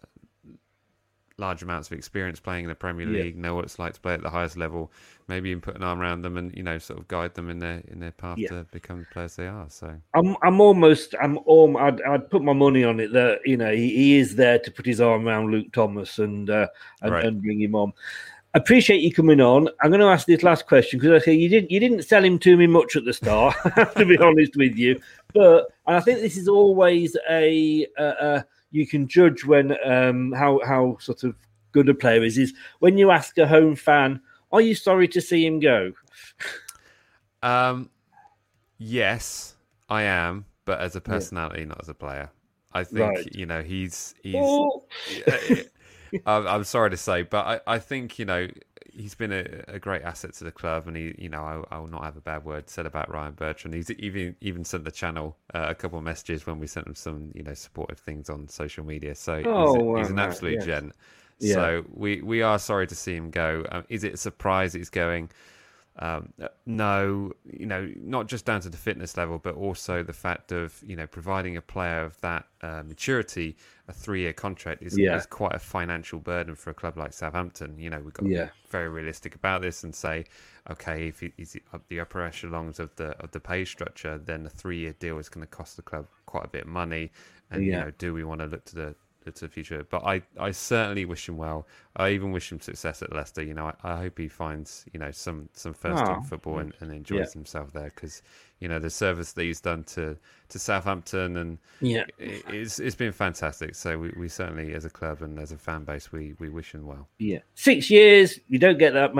large 1.40 1.62
amounts 1.62 1.88
of 1.90 1.96
experience 1.98 2.38
playing 2.38 2.64
in 2.64 2.68
the 2.68 2.74
Premier 2.74 3.08
Yeah. 3.10 3.24
League, 3.24 3.36
know 3.36 3.54
what 3.56 3.64
it's 3.64 3.78
like 3.78 3.94
to 3.94 4.00
play 4.00 4.14
at 4.14 4.22
the 4.22 4.30
highest 4.30 4.56
level, 4.56 4.92
maybe 5.26 5.48
you 5.48 5.56
can 5.56 5.62
put 5.62 5.74
an 5.76 5.82
arm 5.82 6.00
around 6.00 6.22
them 6.22 6.36
and 6.36 6.54
you 6.56 6.62
know 6.62 6.78
sort 6.78 7.00
of 7.00 7.08
guide 7.08 7.34
them 7.34 7.50
in 7.50 7.58
their 7.58 7.82
in 7.88 7.98
their 7.98 8.12
path 8.12 8.38
Yeah. 8.38 8.50
to 8.50 8.66
become 8.70 9.00
the 9.00 9.06
players 9.06 9.34
they 9.36 9.48
are. 9.48 9.66
So 9.68 9.92
I'm 10.14 10.36
I'm 10.42 10.60
almost 10.60 11.14
I'm 11.20 11.38
um, 11.48 11.76
I'd, 11.76 12.00
I'd 12.02 12.30
put 12.30 12.42
my 12.42 12.52
money 12.52 12.84
on 12.84 13.00
it 13.00 13.12
that 13.14 13.40
you 13.44 13.56
know 13.56 13.72
he, 13.72 13.88
he 13.88 14.18
is 14.18 14.36
there 14.36 14.58
to 14.60 14.70
put 14.70 14.86
his 14.86 15.00
arm 15.00 15.26
around 15.26 15.50
Luke 15.50 15.72
Thomas 15.72 16.18
and 16.18 16.48
uh, 16.50 16.68
and, 17.02 17.12
Right. 17.12 17.24
and 17.24 17.42
bring 17.42 17.60
him 17.60 17.74
on. 17.74 17.92
Appreciate 18.52 19.00
you 19.00 19.12
coming 19.12 19.40
on. 19.40 19.68
I'm 19.80 19.90
going 19.90 20.00
to 20.00 20.06
ask 20.08 20.26
this 20.26 20.42
last 20.42 20.66
question 20.66 20.98
because 20.98 21.22
I 21.22 21.24
say 21.24 21.34
you 21.34 21.48
didn't 21.48 21.70
you 21.70 21.78
didn't 21.78 22.02
sell 22.02 22.24
him 22.24 22.36
to 22.40 22.56
me 22.56 22.66
much 22.66 22.96
at 22.96 23.04
the 23.04 23.12
start. 23.12 23.54
I 23.64 23.68
have 23.76 23.94
to 23.94 24.04
be 24.04 24.18
honest 24.18 24.56
with 24.56 24.74
you, 24.76 25.00
but 25.32 25.68
and 25.86 25.94
I 25.96 26.00
think 26.00 26.18
this 26.20 26.36
is 26.36 26.48
always 26.48 27.16
a, 27.30 27.86
a, 27.96 28.04
a 28.04 28.44
you 28.70 28.86
can 28.86 29.08
judge 29.08 29.44
when 29.44 29.76
um, 29.84 30.32
how 30.32 30.60
how 30.64 30.96
sort 31.00 31.24
of 31.24 31.34
good 31.72 31.88
a 31.88 31.94
player 31.94 32.22
is 32.22 32.38
is 32.38 32.52
when 32.80 32.98
you 32.98 33.10
ask 33.10 33.36
a 33.38 33.46
home 33.46 33.76
fan, 33.76 34.20
are 34.52 34.60
you 34.60 34.74
sorry 34.74 35.08
to 35.08 35.20
see 35.20 35.44
him 35.46 35.60
go? 35.60 35.92
Um, 37.42 37.88
yes, 38.76 39.54
I 39.88 40.02
am, 40.02 40.44
but 40.66 40.78
as 40.80 40.94
a 40.94 41.00
personality, 41.00 41.64
not 41.64 41.80
as 41.80 41.88
a 41.88 41.94
player. 41.94 42.30
I 42.74 42.84
think 42.84 43.00
Right. 43.00 43.34
you 43.34 43.46
know 43.46 43.62
he's 43.62 44.14
he's. 44.22 44.36
Oh. 44.38 44.84
I'm, 46.26 46.46
I'm 46.46 46.64
sorry 46.64 46.90
to 46.90 46.96
say, 46.96 47.22
but 47.22 47.46
I, 47.66 47.74
I 47.74 47.78
think 47.78 48.18
you 48.18 48.24
know 48.24 48.48
he's 48.92 49.14
been 49.14 49.32
a, 49.32 49.44
a 49.68 49.78
great 49.78 50.02
asset 50.02 50.32
to 50.34 50.44
the 50.44 50.50
club, 50.52 50.86
and 50.88 50.96
he 50.96 51.14
you 51.18 51.28
know 51.28 51.42
I, 51.70 51.76
I 51.76 51.78
will 51.78 51.88
not 51.88 52.04
have 52.04 52.16
a 52.16 52.20
bad 52.20 52.44
word 52.44 52.68
said 52.68 52.86
about 52.86 53.10
Ryan 53.10 53.32
Bertrand. 53.34 53.74
He's 53.74 53.90
even 53.92 54.36
even 54.40 54.64
sent 54.64 54.84
the 54.84 54.90
channel 54.90 55.36
uh, 55.54 55.66
a 55.68 55.74
couple 55.74 55.98
of 55.98 56.04
messages 56.04 56.46
when 56.46 56.58
we 56.58 56.66
sent 56.66 56.86
him 56.86 56.94
some 56.94 57.30
you 57.34 57.42
know 57.42 57.54
supportive 57.54 57.98
things 57.98 58.28
on 58.30 58.48
social 58.48 58.84
media. 58.84 59.14
So 59.14 59.38
he's, 59.38 59.46
Oh, 59.46 59.74
wow, 59.74 59.98
he's 59.98 60.10
an 60.10 60.18
absolute 60.18 60.54
yes. 60.54 60.64
gent. 60.64 60.92
Yeah. 61.38 61.54
So 61.54 61.84
we 61.92 62.20
we 62.22 62.42
are 62.42 62.58
sorry 62.58 62.86
to 62.86 62.94
see 62.94 63.14
him 63.16 63.30
go. 63.30 63.64
Um, 63.70 63.84
is 63.88 64.04
it 64.04 64.14
a 64.14 64.18
surprise 64.18 64.72
he's 64.72 64.90
going? 64.90 65.30
Um, 66.00 66.32
no, 66.64 67.32
you 67.44 67.66
know, 67.66 67.92
not 67.96 68.26
just 68.26 68.46
down 68.46 68.62
to 68.62 68.70
the 68.70 68.78
fitness 68.78 69.18
level, 69.18 69.38
but 69.38 69.54
also 69.54 70.02
the 70.02 70.14
fact 70.14 70.50
of 70.50 70.82
you 70.86 70.96
know 70.96 71.06
providing 71.06 71.58
a 71.58 71.62
player 71.62 72.02
of 72.02 72.18
that 72.22 72.46
uh, 72.62 72.82
maturity 72.86 73.54
a 73.86 73.92
three-year 73.92 74.32
contract 74.32 74.82
is, 74.82 74.96
Yeah. 74.96 75.16
is 75.16 75.26
quite 75.26 75.54
a 75.54 75.58
financial 75.58 76.18
burden 76.20 76.54
for 76.54 76.70
a 76.70 76.74
club 76.74 76.96
like 76.96 77.12
Southampton. 77.12 77.78
You 77.78 77.90
know, 77.90 78.00
we've 78.00 78.14
got 78.14 78.22
to 78.24 78.30
be 78.46 78.50
very 78.70 78.88
realistic 78.88 79.34
about 79.34 79.62
this 79.62 79.84
and 79.84 79.94
say, 79.94 80.24
okay, 80.70 81.08
if 81.08 81.20
he's 81.36 81.56
up 81.74 81.82
the 81.88 82.00
upper 82.00 82.22
echelons 82.22 82.78
of 82.80 82.94
the 82.96 83.08
of 83.22 83.30
the 83.32 83.40
pay 83.40 83.64
structure, 83.66 84.16
then 84.16 84.46
a 84.46 84.48
three-year 84.48 84.94
deal 85.00 85.18
is 85.18 85.28
going 85.28 85.44
to 85.46 85.50
cost 85.50 85.76
the 85.76 85.82
club 85.82 86.06
quite 86.24 86.44
a 86.46 86.48
bit 86.48 86.62
of 86.62 86.68
money. 86.68 87.10
And 87.50 87.62
you 87.64 87.72
know, 87.72 87.90
do 87.98 88.14
we 88.14 88.24
want 88.24 88.40
to 88.40 88.46
look 88.46 88.64
to 88.66 88.74
the 88.74 88.94
to 89.24 89.32
the 89.32 89.48
future? 89.48 89.84
But 89.88 90.04
I, 90.04 90.22
I 90.38 90.50
certainly 90.50 91.04
wish 91.04 91.28
him 91.28 91.36
well. 91.36 91.66
I 91.96 92.10
even 92.10 92.30
wish 92.32 92.50
him 92.52 92.60
success 92.60 93.02
at 93.02 93.12
Leicester. 93.12 93.42
You 93.42 93.54
know, 93.54 93.72
I, 93.82 93.92
I 93.94 93.96
hope 93.98 94.18
he 94.18 94.28
finds 94.28 94.84
you 94.92 95.00
know 95.00 95.10
some 95.10 95.48
some 95.52 95.74
first 95.74 96.04
team 96.04 96.16
Oh, 96.20 96.22
football 96.22 96.58
and, 96.60 96.72
and 96.80 96.92
enjoys 96.92 97.18
yeah. 97.18 97.32
himself 97.32 97.72
there 97.72 97.90
because 97.94 98.22
you 98.60 98.68
know 98.68 98.78
the 98.78 98.90
service 98.90 99.32
that 99.32 99.42
he's 99.42 99.60
done 99.60 99.82
to 99.84 100.16
to 100.50 100.58
Southampton 100.58 101.36
and 101.38 101.58
Yeah. 101.80 102.04
it- 102.18 102.44
it's 102.48 102.78
it's 102.78 102.94
been 102.96 103.12
fantastic. 103.12 103.74
So 103.74 103.98
we, 103.98 104.10
we 104.16 104.28
certainly 104.28 104.72
as 104.74 104.84
a 104.84 104.90
club 104.90 105.22
and 105.22 105.38
as 105.38 105.50
a 105.52 105.58
fan 105.58 105.84
base 105.84 106.12
we 106.12 106.34
we 106.38 106.48
wish 106.48 106.72
him 106.74 106.86
well. 106.86 107.08
Yeah, 107.18 107.38
six 107.54 107.90
years. 107.90 108.38
You 108.48 108.58
don't 108.58 108.78
get 108.78 108.92
that 108.94 109.14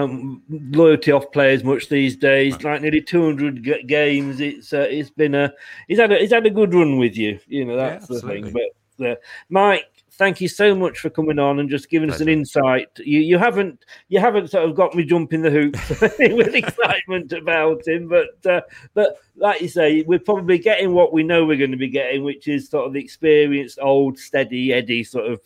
loyalty 0.49 1.13
off 1.13 1.31
players 1.33 1.65
much 1.65 1.89
these 1.89 2.17
days. 2.17 2.63
Like 2.63 2.83
nearly 2.83 3.03
two 3.03 3.25
hundred 3.25 3.63
g- 3.65 3.83
games. 3.87 4.41
It's 4.41 4.73
uh, 4.73 4.87
it's 4.91 5.11
been 5.11 5.35
a 5.35 5.53
he's 5.89 5.99
had 5.99 6.13
a 6.13 6.19
he's 6.19 6.33
had 6.33 6.47
a 6.47 6.51
good 6.51 6.73
run 6.75 6.99
with 6.99 7.17
you. 7.17 7.39
You 7.49 7.65
know 7.65 7.77
that's 7.77 8.07
the 8.07 8.21
thing. 8.21 8.53
But 8.53 8.63
uh, 9.01 9.17
Mike, 9.49 9.87
thank 10.13 10.41
you 10.41 10.49
so 10.49 10.75
much 10.75 10.99
for 10.99 11.09
coming 11.09 11.39
on 11.39 11.59
and 11.61 11.71
just 11.71 11.89
giving 11.89 12.11
us 12.11 12.21
an 12.21 12.29
insight. 12.29 12.89
You 12.99 13.21
you 13.21 13.39
haven't 13.39 13.85
you 14.09 14.21
haven't 14.21 14.51
sort 14.51 14.69
of 14.69 14.75
got 14.75 14.95
me 14.95 15.05
jumping 15.05 15.43
the 15.43 15.51
hoops 15.51 15.89
with 16.19 16.55
excitement 16.55 17.33
about 17.33 17.87
him, 17.87 18.09
but 18.09 18.51
uh, 18.51 18.61
but 18.95 19.19
like 19.37 19.61
you 19.61 19.69
say, 19.69 20.03
we're 20.03 20.19
probably 20.19 20.59
getting 20.59 20.93
what 20.93 21.13
we 21.13 21.23
know 21.23 21.45
we're 21.45 21.57
going 21.57 21.71
to 21.71 21.77
be 21.77 21.89
getting, 21.89 22.23
which 22.23 22.49
is 22.49 22.69
sort 22.69 22.87
of 22.87 22.93
the 22.93 23.01
experienced, 23.01 23.79
old, 23.81 24.19
steady 24.19 24.73
Eddie 24.73 25.05
sort 25.05 25.27
of 25.27 25.41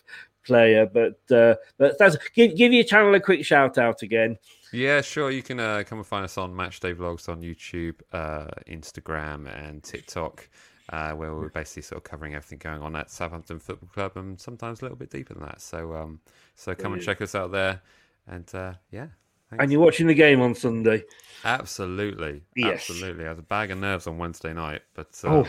player. 0.44 0.86
But 0.86 1.20
uh, 1.30 1.54
but 1.78 1.98
that's 1.98 2.16
give 2.34 2.56
give 2.56 2.72
your 2.72 2.84
channel 2.84 3.14
a 3.14 3.20
quick 3.20 3.44
shout 3.44 3.78
out 3.78 4.02
again. 4.02 4.38
Yeah, 4.72 5.02
sure. 5.02 5.30
You 5.30 5.42
can 5.42 5.60
uh, 5.60 5.84
come 5.86 5.98
and 5.98 6.06
find 6.06 6.24
us 6.24 6.36
on 6.36 6.52
Matchday 6.52 6.96
Vlogs 6.96 7.28
on 7.28 7.42
YouTube, 7.42 8.00
uh, 8.12 8.48
Instagram, 8.66 9.46
and 9.56 9.84
TikTok, 9.84 10.48
uh, 10.90 11.12
where 11.12 11.34
we're 11.34 11.48
basically 11.48 11.82
sort 11.82 11.98
of 11.98 12.04
covering 12.04 12.34
everything 12.34 12.58
going 12.58 12.82
on 12.82 12.94
at 12.96 13.10
Southampton 13.10 13.58
Football 13.58 13.88
Club, 13.92 14.12
and 14.16 14.38
sometimes 14.40 14.80
a 14.80 14.84
little 14.84 14.96
bit 14.98 15.10
deeper 15.10 15.34
than 15.34 15.44
that. 15.44 15.60
So, 15.60 15.94
um, 15.94 16.20
so 16.54 16.74
come 16.74 16.92
and 16.92 17.02
check 17.02 17.20
us 17.22 17.34
out 17.34 17.50
there, 17.52 17.80
and 18.26 18.48
uh, 18.54 18.74
yeah, 18.90 19.06
thanks. 19.50 19.62
And 19.62 19.72
you're 19.72 19.80
watching 19.80 20.06
the 20.06 20.14
game 20.14 20.40
on 20.40 20.54
Sunday. 20.54 21.04
absolutely, 21.44 22.42
Yes. 22.56 22.90
absolutely. 22.90 23.24
I 23.24 23.28
had 23.28 23.38
a 23.38 23.42
bag 23.42 23.70
of 23.70 23.78
nerves 23.78 24.06
on 24.06 24.18
Wednesday 24.18 24.52
night, 24.52 24.82
but 24.94 25.18
Oh, 25.24 25.40
um, 25.40 25.46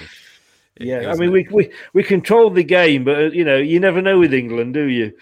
it- 0.78 0.88
Yeah, 0.88 1.02
it 1.02 1.08
I 1.08 1.14
mean 1.16 1.30
an- 1.30 1.32
we 1.32 1.48
we 1.52 1.72
we 1.94 2.04
control 2.04 2.50
the 2.50 2.64
game, 2.64 3.04
but 3.06 3.18
uh, 3.18 3.30
you 3.32 3.44
know 3.46 3.58
you 3.58 3.80
never 3.80 4.02
know 4.02 4.20
with 4.20 4.34
England, 4.34 4.74
do 4.74 4.84
you? 4.84 5.14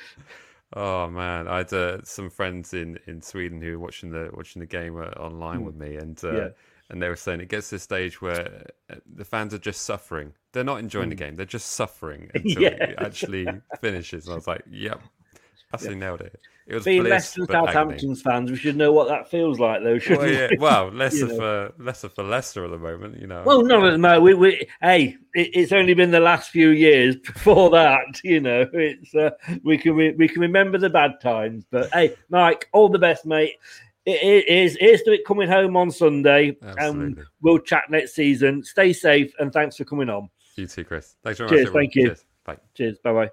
Oh 0.75 1.07
man, 1.09 1.47
I 1.47 1.57
had 1.59 1.71
uh, 1.73 2.03
some 2.03 2.29
friends 2.31 2.73
in, 2.73 2.97
in 3.05 3.21
Sweden 3.21 3.61
who 3.61 3.73
were 3.73 3.79
watching 3.79 4.09
the 4.09 4.31
watching 4.33 4.59
the 4.59 4.65
game 4.65 4.97
uh, 4.97 5.05
online 5.19 5.61
Mm. 5.61 5.65
with 5.65 5.75
me, 5.75 5.95
and 5.97 6.23
uh, 6.23 6.31
Yeah. 6.33 6.49
And 6.89 7.01
they 7.01 7.09
were 7.09 7.15
saying 7.15 7.39
it 7.41 7.49
gets 7.49 7.69
to 7.69 7.75
the 7.75 7.79
stage 7.79 8.21
where 8.21 8.67
uh, 8.91 8.95
the 9.15 9.25
fans 9.25 9.53
are 9.53 9.57
just 9.59 9.81
suffering. 9.83 10.33
They're 10.51 10.63
not 10.63 10.79
enjoying 10.79 11.09
the 11.09 11.15
Mm. 11.15 11.19
game; 11.19 11.35
they're 11.35 11.45
just 11.45 11.71
suffering 11.71 12.29
until 12.35 12.63
it 12.63 12.95
actually 12.99 13.47
finishes. 13.81 14.25
And 14.25 14.33
I 14.33 14.35
was 14.35 14.47
like, 14.47 14.63
"Yep, 14.69 15.01
Absolutely 15.73 15.99
nailed 16.01 16.21
it. 16.21 16.39
It 16.67 16.75
was 16.75 16.85
Being 16.85 17.01
bliss, 17.01 17.11
Leicester 17.37 17.41
and. 17.41 17.49
Southampton's 17.49 18.21
fans, 18.21 18.49
we 18.49 18.55
should 18.55 18.77
know 18.77 18.93
what 18.93 19.09
that 19.09 19.29
feels 19.29 19.59
like, 19.59 19.83
though, 19.83 19.99
shouldn't 19.99 20.21
Well, 20.21 20.31
yeah. 20.31 20.47
we? 20.51 20.57
well, 20.57 20.85
You 21.11 21.35
for 21.35 21.73
Leicester 21.77 22.07
for 22.09 22.23
Leicester 22.23 22.63
at 22.63 22.71
the 22.71 22.77
moment. 22.77 23.19
You 23.19 23.27
know. 23.27 23.43
Well, 23.45 23.63
not 23.63 23.83
at 23.85 23.91
the 23.91 23.97
moment. 23.97 24.23
We, 24.23 24.33
we, 24.35 24.67
hey, 24.81 25.17
it, 25.33 25.49
it's 25.53 25.71
only 25.73 25.93
been 25.93 26.11
the 26.11 26.21
last 26.21 26.51
few 26.51 26.69
years. 26.69 27.15
Before 27.25 27.69
that, 27.71 28.21
you 28.23 28.39
know, 28.39 28.65
it's 28.71 29.13
uh, 29.15 29.31
we 29.63 29.77
can 29.77 29.95
re- 29.95 30.13
we 30.15 30.27
can 30.29 30.41
remember 30.41 30.77
the 30.77 30.89
bad 30.89 31.19
times. 31.21 31.65
But 31.69 31.91
hey, 31.91 32.15
Mike, 32.29 32.69
all 32.71 32.87
the 32.87 32.99
best, 32.99 33.25
mate. 33.25 33.55
It, 34.05 34.49
is 34.49 34.77
here's 34.79 35.01
to 35.03 35.13
it 35.13 35.25
coming 35.25 35.47
home 35.47 35.77
on 35.77 35.89
Sunday, 35.89 36.57
and 36.61 36.79
Absolutely. 36.79 37.23
we'll 37.41 37.59
chat 37.59 37.83
next 37.89 38.13
season. 38.13 38.61
Stay 38.63 38.91
safe, 38.91 39.33
and 39.39 39.51
thanks 39.53 39.77
for 39.77 39.85
coming 39.85 40.09
on. 40.09 40.29
You 40.57 40.67
too, 40.67 40.83
Chris. 40.83 41.15
Thanks 41.23 41.37
very 41.37 41.49
Cheers, 41.49 41.59
much. 41.61 41.67
everyone. 41.67 41.83
thank 41.83 41.95
you. 41.95 42.05
Cheers. 42.07 42.25
Bye. 42.43 42.57
Cheers, 42.75 42.97
bye 42.99 43.13
bye. 43.13 43.29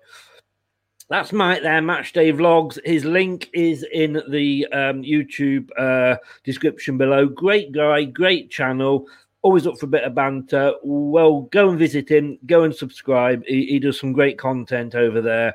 That's 1.08 1.32
Mike 1.32 1.62
there, 1.62 1.82
Match 1.82 2.12
Day 2.12 2.32
Vlogs. 2.32 2.78
His 2.84 3.04
link 3.04 3.50
is 3.52 3.84
in 3.92 4.22
the 4.28 4.68
um, 4.68 5.02
YouTube 5.02 5.68
uh, 5.76 6.16
description 6.44 6.98
below. 6.98 7.26
Great 7.26 7.72
guy, 7.72 8.04
great 8.04 8.48
channel. 8.48 9.08
Always 9.42 9.66
up 9.66 9.78
for 9.78 9.86
a 9.86 9.88
bit 9.88 10.04
of 10.04 10.14
banter. 10.14 10.74
Well, 10.82 11.42
go 11.50 11.70
and 11.70 11.78
visit 11.78 12.10
him. 12.10 12.38
Go 12.44 12.64
and 12.64 12.74
subscribe. 12.74 13.42
He, 13.46 13.66
he 13.66 13.78
does 13.78 13.98
some 13.98 14.12
great 14.12 14.36
content 14.36 14.94
over 14.94 15.22
there, 15.22 15.54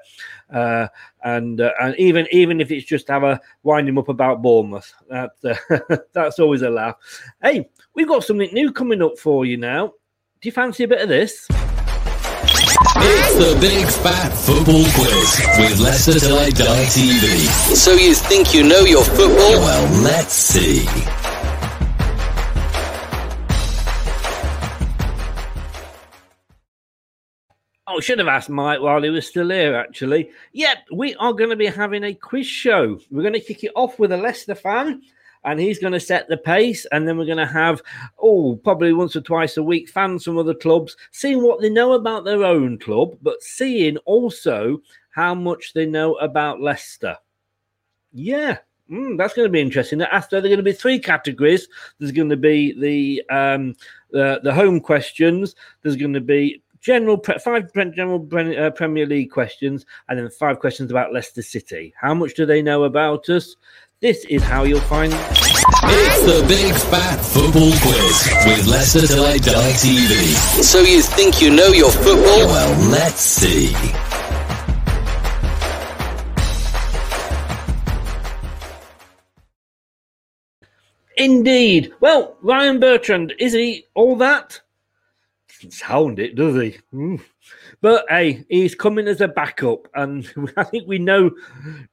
uh, 0.51 0.87
and 1.23 1.61
uh, 1.61 1.71
and 1.79 1.95
even 1.97 2.27
even 2.31 2.59
if 2.59 2.71
it's 2.71 2.85
just 2.85 3.07
have 3.09 3.23
a 3.23 3.39
wind 3.61 3.87
him 3.87 3.99
up 3.99 4.09
about 4.09 4.41
Bournemouth, 4.41 4.91
that's 5.07 5.45
uh, 5.45 5.79
that's 6.13 6.39
always 6.39 6.63
a 6.63 6.69
laugh. 6.69 6.95
Hey, 7.43 7.69
we've 7.93 8.07
got 8.07 8.23
something 8.23 8.49
new 8.53 8.71
coming 8.71 9.03
up 9.03 9.19
for 9.19 9.45
you 9.45 9.57
now. 9.57 9.93
Do 10.41 10.49
you 10.49 10.51
fancy 10.51 10.83
a 10.83 10.87
bit 10.87 11.01
of 11.01 11.09
this? 11.09 11.47
It's 12.97 13.35
the 13.35 13.57
Big 13.59 13.85
Fat 13.87 14.29
Football 14.29 14.83
Quiz 14.95 15.41
with 15.59 15.79
Leicester 15.79 16.19
Till 16.19 16.37
I 16.37 16.49
Die 16.49 16.85
TV. 16.85 17.75
So 17.75 17.91
you 17.93 18.13
think 18.13 18.53
you 18.53 18.63
know 18.63 18.81
your 18.81 19.03
football? 19.03 19.59
Well, 19.59 20.01
let's 20.01 20.33
see. 20.33 20.85
Oh, 27.87 27.99
should 27.99 28.17
have 28.17 28.27
asked 28.27 28.49
Mike 28.49 28.81
while 28.81 29.03
he 29.03 29.11
was 29.11 29.27
still 29.27 29.49
here, 29.51 29.75
actually. 29.75 30.31
Yep, 30.53 30.77
we 30.91 31.13
are 31.15 31.33
going 31.33 31.51
to 31.51 31.55
be 31.55 31.67
having 31.67 32.03
a 32.03 32.15
quiz 32.15 32.47
show. 32.47 32.99
We're 33.11 33.21
going 33.21 33.33
to 33.33 33.39
kick 33.39 33.63
it 33.63 33.73
off 33.75 33.99
with 33.99 34.11
a 34.11 34.17
Leicester 34.17 34.55
fan, 34.55 35.03
and 35.43 35.59
he's 35.59 35.77
going 35.77 35.93
to 35.93 35.99
set 35.99 36.27
the 36.27 36.37
pace. 36.37 36.87
And 36.91 37.07
then 37.07 37.15
we're 37.15 37.25
going 37.25 37.37
to 37.37 37.45
have, 37.45 37.83
oh, 38.17 38.55
probably 38.63 38.91
once 38.91 39.15
or 39.15 39.21
twice 39.21 39.57
a 39.57 39.63
week, 39.63 39.87
fans 39.87 40.23
from 40.23 40.39
other 40.39 40.55
clubs 40.55 40.97
seeing 41.11 41.43
what 41.43 41.61
they 41.61 41.69
know 41.69 41.93
about 41.93 42.25
their 42.25 42.43
own 42.43 42.79
club, 42.79 43.17
but 43.21 43.43
seeing 43.43 43.97
also 43.97 44.81
how 45.11 45.35
much 45.35 45.73
they 45.73 45.85
know 45.85 46.15
about 46.15 46.61
Leicester. 46.61 47.15
Yeah, 48.11 48.57
mm, 48.89 49.15
that's 49.15 49.35
going 49.35 49.47
to 49.47 49.51
be 49.51 49.61
interesting. 49.61 50.01
After 50.01 50.41
there 50.41 50.47
are 50.47 50.55
going 50.55 50.57
to 50.57 50.63
be 50.63 50.73
three 50.73 50.97
categories. 50.97 51.67
There's 51.99 52.11
going 52.11 52.29
to 52.29 52.37
be 52.37 52.73
the 52.79 53.35
um, 53.35 53.75
the, 54.09 54.39
the 54.43 54.53
home 54.55 54.79
questions. 54.79 55.53
There's 55.83 55.97
going 55.97 56.13
to 56.13 56.21
be 56.21 56.63
general 56.85 57.17
pre- 57.17 57.39
five 57.39 57.73
general 57.73 58.19
pre- 58.19 58.55
uh, 58.55 58.69
Premier 58.69 59.07
League 59.07 59.31
questions, 59.31 59.85
and 60.07 60.19
then 60.19 60.29
five 60.29 60.59
questions 60.59 60.91
about 60.91 61.11
Leicester 61.11 61.41
City. 61.41 61.93
How 61.99 62.13
much 62.13 62.35
do 62.35 62.45
they 62.45 62.61
know 62.61 62.83
about 62.83 63.27
us? 63.27 63.55
This 64.01 64.23
is 64.25 64.43
how 64.43 64.63
you'll 64.63 64.79
find. 64.81 65.11
It's 65.11 66.21
the 66.21 66.45
Big 66.47 66.75
Fat 66.75 67.17
Football 67.17 67.71
Quiz 67.81 68.29
with 68.45 68.67
Leicester 68.67 69.07
Till 69.07 69.25
I 69.25 69.37
Die 69.37 69.71
TV. 69.71 70.63
So 70.63 70.81
you 70.81 71.01
think 71.01 71.41
you 71.41 71.49
know 71.49 71.67
your 71.69 71.89
football? 71.89 72.45
Well, 72.47 72.89
let's 72.89 73.21
see. 73.21 73.73
Indeed. 81.17 81.93
Well, 82.01 82.37
Ryan 82.41 82.79
Bertrand, 82.79 83.33
is 83.39 83.53
he 83.53 83.87
all 83.95 84.17
that? 84.17 84.61
Sound 85.69 86.19
it, 86.19 86.35
does 86.35 86.61
he? 86.61 86.77
But 87.81 88.05
hey, 88.09 88.45
he's 88.49 88.75
coming 88.75 89.07
as 89.07 89.21
a 89.21 89.27
backup, 89.27 89.87
and 89.93 90.31
I 90.57 90.63
think 90.63 90.87
we 90.87 90.99
know, 90.99 91.31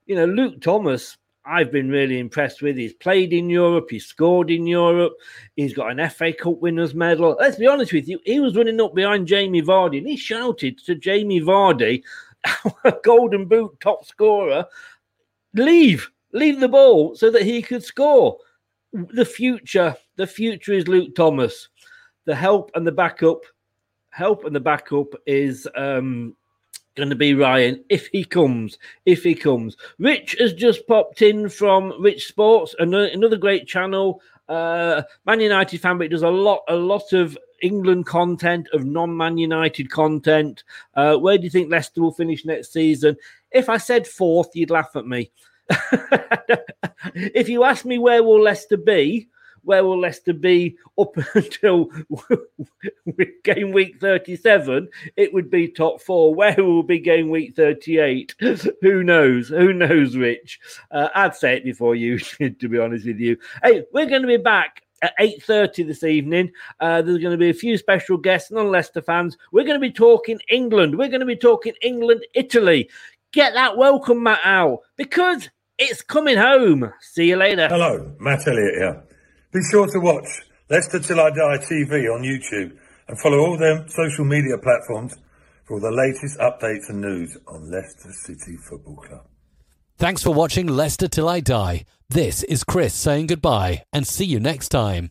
you 0.07 0.17
know, 0.17 0.27
Luke 0.27 0.61
Thomas. 0.61 1.17
I've 1.45 1.73
been 1.73 1.89
really 1.89 2.21
impressed 2.21 2.63
with. 2.63 2.77
He's 2.77 2.95
played 2.95 3.33
in 3.33 3.51
Europe, 3.51 3.89
he's 3.91 4.07
scored 4.07 4.49
in 4.49 4.65
Europe, 4.65 5.15
he's 5.57 5.75
got 5.75 5.91
an 5.91 6.09
FA 6.09 6.33
Cup 6.33 6.61
winners 6.61 6.95
medal. 6.95 7.37
Let's 7.39 7.57
be 7.57 7.67
honest 7.67 7.93
with 7.93 8.07
you, 8.07 8.21
he 8.25 8.39
was 8.39 8.57
running 8.57 8.81
up 8.81 8.95
behind 8.95 9.27
Jamie 9.27 9.61
Vardy, 9.61 9.99
and 9.99 10.07
he 10.07 10.17
shouted 10.17 10.79
to 10.87 10.95
Jamie 10.95 11.41
Vardy, 11.41 12.05
our 12.85 13.01
Golden 13.03 13.47
Boot 13.47 13.77
top 13.81 14.05
scorer, 14.05 14.67
leave, 15.55 16.09
leave 16.33 16.61
the 16.61 16.69
ball 16.69 17.17
so 17.17 17.31
that 17.31 17.43
he 17.43 17.61
could 17.61 17.83
score. 17.83 18.39
The 18.93 19.25
future, 19.25 19.97
the 20.17 20.27
future 20.29 20.75
is 20.75 20.87
Luke 20.87 21.15
Thomas. 21.17 21.69
The 22.25 22.35
help 22.35 22.71
and 22.75 22.87
the 22.87 22.93
backup, 22.93 23.43
help 24.11 24.45
and 24.45 24.55
the 24.55 24.61
backup 24.61 25.15
is 25.27 25.67
um, 25.75 26.37
going 26.95 27.11
to 27.11 27.17
be 27.17 27.35
Ryan 27.35 27.85
if 27.89 28.07
he 28.09 28.25
comes. 28.25 28.79
If 29.07 29.23
he 29.23 29.35
comes, 29.35 29.77
Rich 29.99 30.37
has 30.39 30.53
just 30.53 30.87
popped 30.87 31.23
in 31.23 31.49
from 31.49 32.01
Rich 32.01 32.29
Sports, 32.29 32.75
another, 32.79 33.37
great 33.37 33.67
channel. 33.67 34.21
Uh, 34.49 35.03
Man 35.25 35.41
United 35.41 35.81
fan, 35.81 35.99
but 35.99 36.11
does 36.11 36.23
a 36.23 36.29
lot, 36.29 36.63
a 36.69 36.75
lot 36.75 37.13
of 37.13 37.39
England 37.63 38.07
content, 38.07 38.69
of 38.73 38.85
non-Man 38.85 39.39
United 39.39 39.91
content. 39.91 40.65
Uh, 40.95 41.17
where 41.17 41.39
do 41.39 41.45
you 41.45 41.51
think 41.51 41.71
Leicester 41.71 42.03
will 42.03 42.13
finish 42.13 42.45
next 42.45 42.73
season? 42.73 43.17
If 43.51 43.69
I 43.69 43.79
said 43.79 44.07
fourth, 44.07 44.51
you'd 44.55 44.71
laugh 44.71 44.95
at 44.97 45.07
me. 45.07 45.31
if 47.15 47.49
you 47.49 47.65
ask 47.65 47.85
me 47.85 47.99
where 47.99 48.23
will 48.23 48.43
Leicester 48.43 48.77
be, 48.77 49.29
where 49.65 49.85
will 49.85 50.01
Leicester 50.01 50.33
be 50.33 50.77
up 50.99 51.15
until 51.35 51.91
game 53.45 53.73
week 53.73 54.01
37? 54.01 54.89
It 55.17 55.33
would 55.33 55.51
be 55.51 55.69
top 55.69 56.01
four. 56.01 56.35
Where 56.35 56.57
will 56.57 56.83
be 56.83 56.99
game 56.99 57.31
week 57.31 57.57
38? 57.57 58.35
Who 58.83 59.03
knows? 59.03 59.49
Who 59.49 59.73
knows, 59.73 60.17
Rich? 60.17 60.61
Uh, 60.91 61.09
I'd 61.15 61.37
say 61.37 61.57
it 61.57 61.65
before 61.65 61.95
you, 61.95 62.19
to 62.19 62.69
be 62.69 62.79
honest 62.79 63.07
with 63.07 63.19
you. 63.19 63.37
Hey, 63.63 63.85
we're 63.93 64.07
going 64.07 64.23
to 64.23 64.29
be 64.29 64.37
back 64.37 64.83
at 65.03 65.19
8.30 65.19 65.87
this 65.87 66.05
evening. 66.05 66.53
Uh, 66.81 67.03
there's 67.03 67.19
going 67.19 67.33
to 67.33 67.39
be 67.39 67.51
a 67.51 67.55
few 67.55 67.77
special 67.77 68.17
guests, 68.17 68.51
non-Leicester 68.51 69.03
fans. 69.03 69.37
We're 69.51 69.65
going 69.65 69.81
to 69.81 69.87
be 69.87 69.93
talking 69.93 70.41
England. 70.49 70.97
We're 70.97 71.09
going 71.09 71.21
to 71.21 71.27
be 71.27 71.37
talking 71.37 71.75
England, 71.83 72.25
Italy. 72.35 72.89
Get 73.33 73.55
that 73.55 73.77
welcome 73.77 74.23
mat 74.23 74.41
out 74.45 74.81
because 74.97 75.49
it's 75.79 76.03
coming 76.03 76.37
home. 76.37 76.93
See 77.01 77.29
you 77.29 77.37
later. 77.37 77.69
Hello, 77.69 78.15
Matt 78.21 78.47
Elliott 78.47 78.75
here. 78.75 79.03
Be 79.53 79.61
sure 79.71 79.87
to 79.87 80.01
watch 80.01 80.27
Leicester 80.71 80.99
Till 80.99 81.21
I 81.21 81.29
Die 81.29 81.59
TV 81.59 82.09
on 82.11 82.23
YouTube 82.23 82.75
and 83.07 83.21
follow 83.21 83.39
all 83.39 83.59
their 83.59 83.87
social 83.87 84.25
media 84.25 84.57
platforms 84.57 85.15
for 85.65 85.79
the 85.79 85.91
latest 85.91 86.39
updates 86.39 86.89
and 86.89 87.03
news 87.03 87.37
on 87.47 87.71
Leicester 87.71 88.13
City 88.13 88.57
Football 88.57 88.97
Club. 88.97 89.27
Thanks 89.99 90.23
for 90.23 90.33
watching 90.33 90.69
Leicester 90.69 91.07
Till 91.07 91.29
I 91.29 91.41
Die. 91.41 91.85
This 92.09 92.43
is 92.45 92.65
Chris 92.65 92.95
saying 92.95 93.27
goodbye 93.27 93.85
and 93.93 94.07
see 94.07 94.25
you 94.25 94.41
next 94.41 94.71
time. 94.71 95.11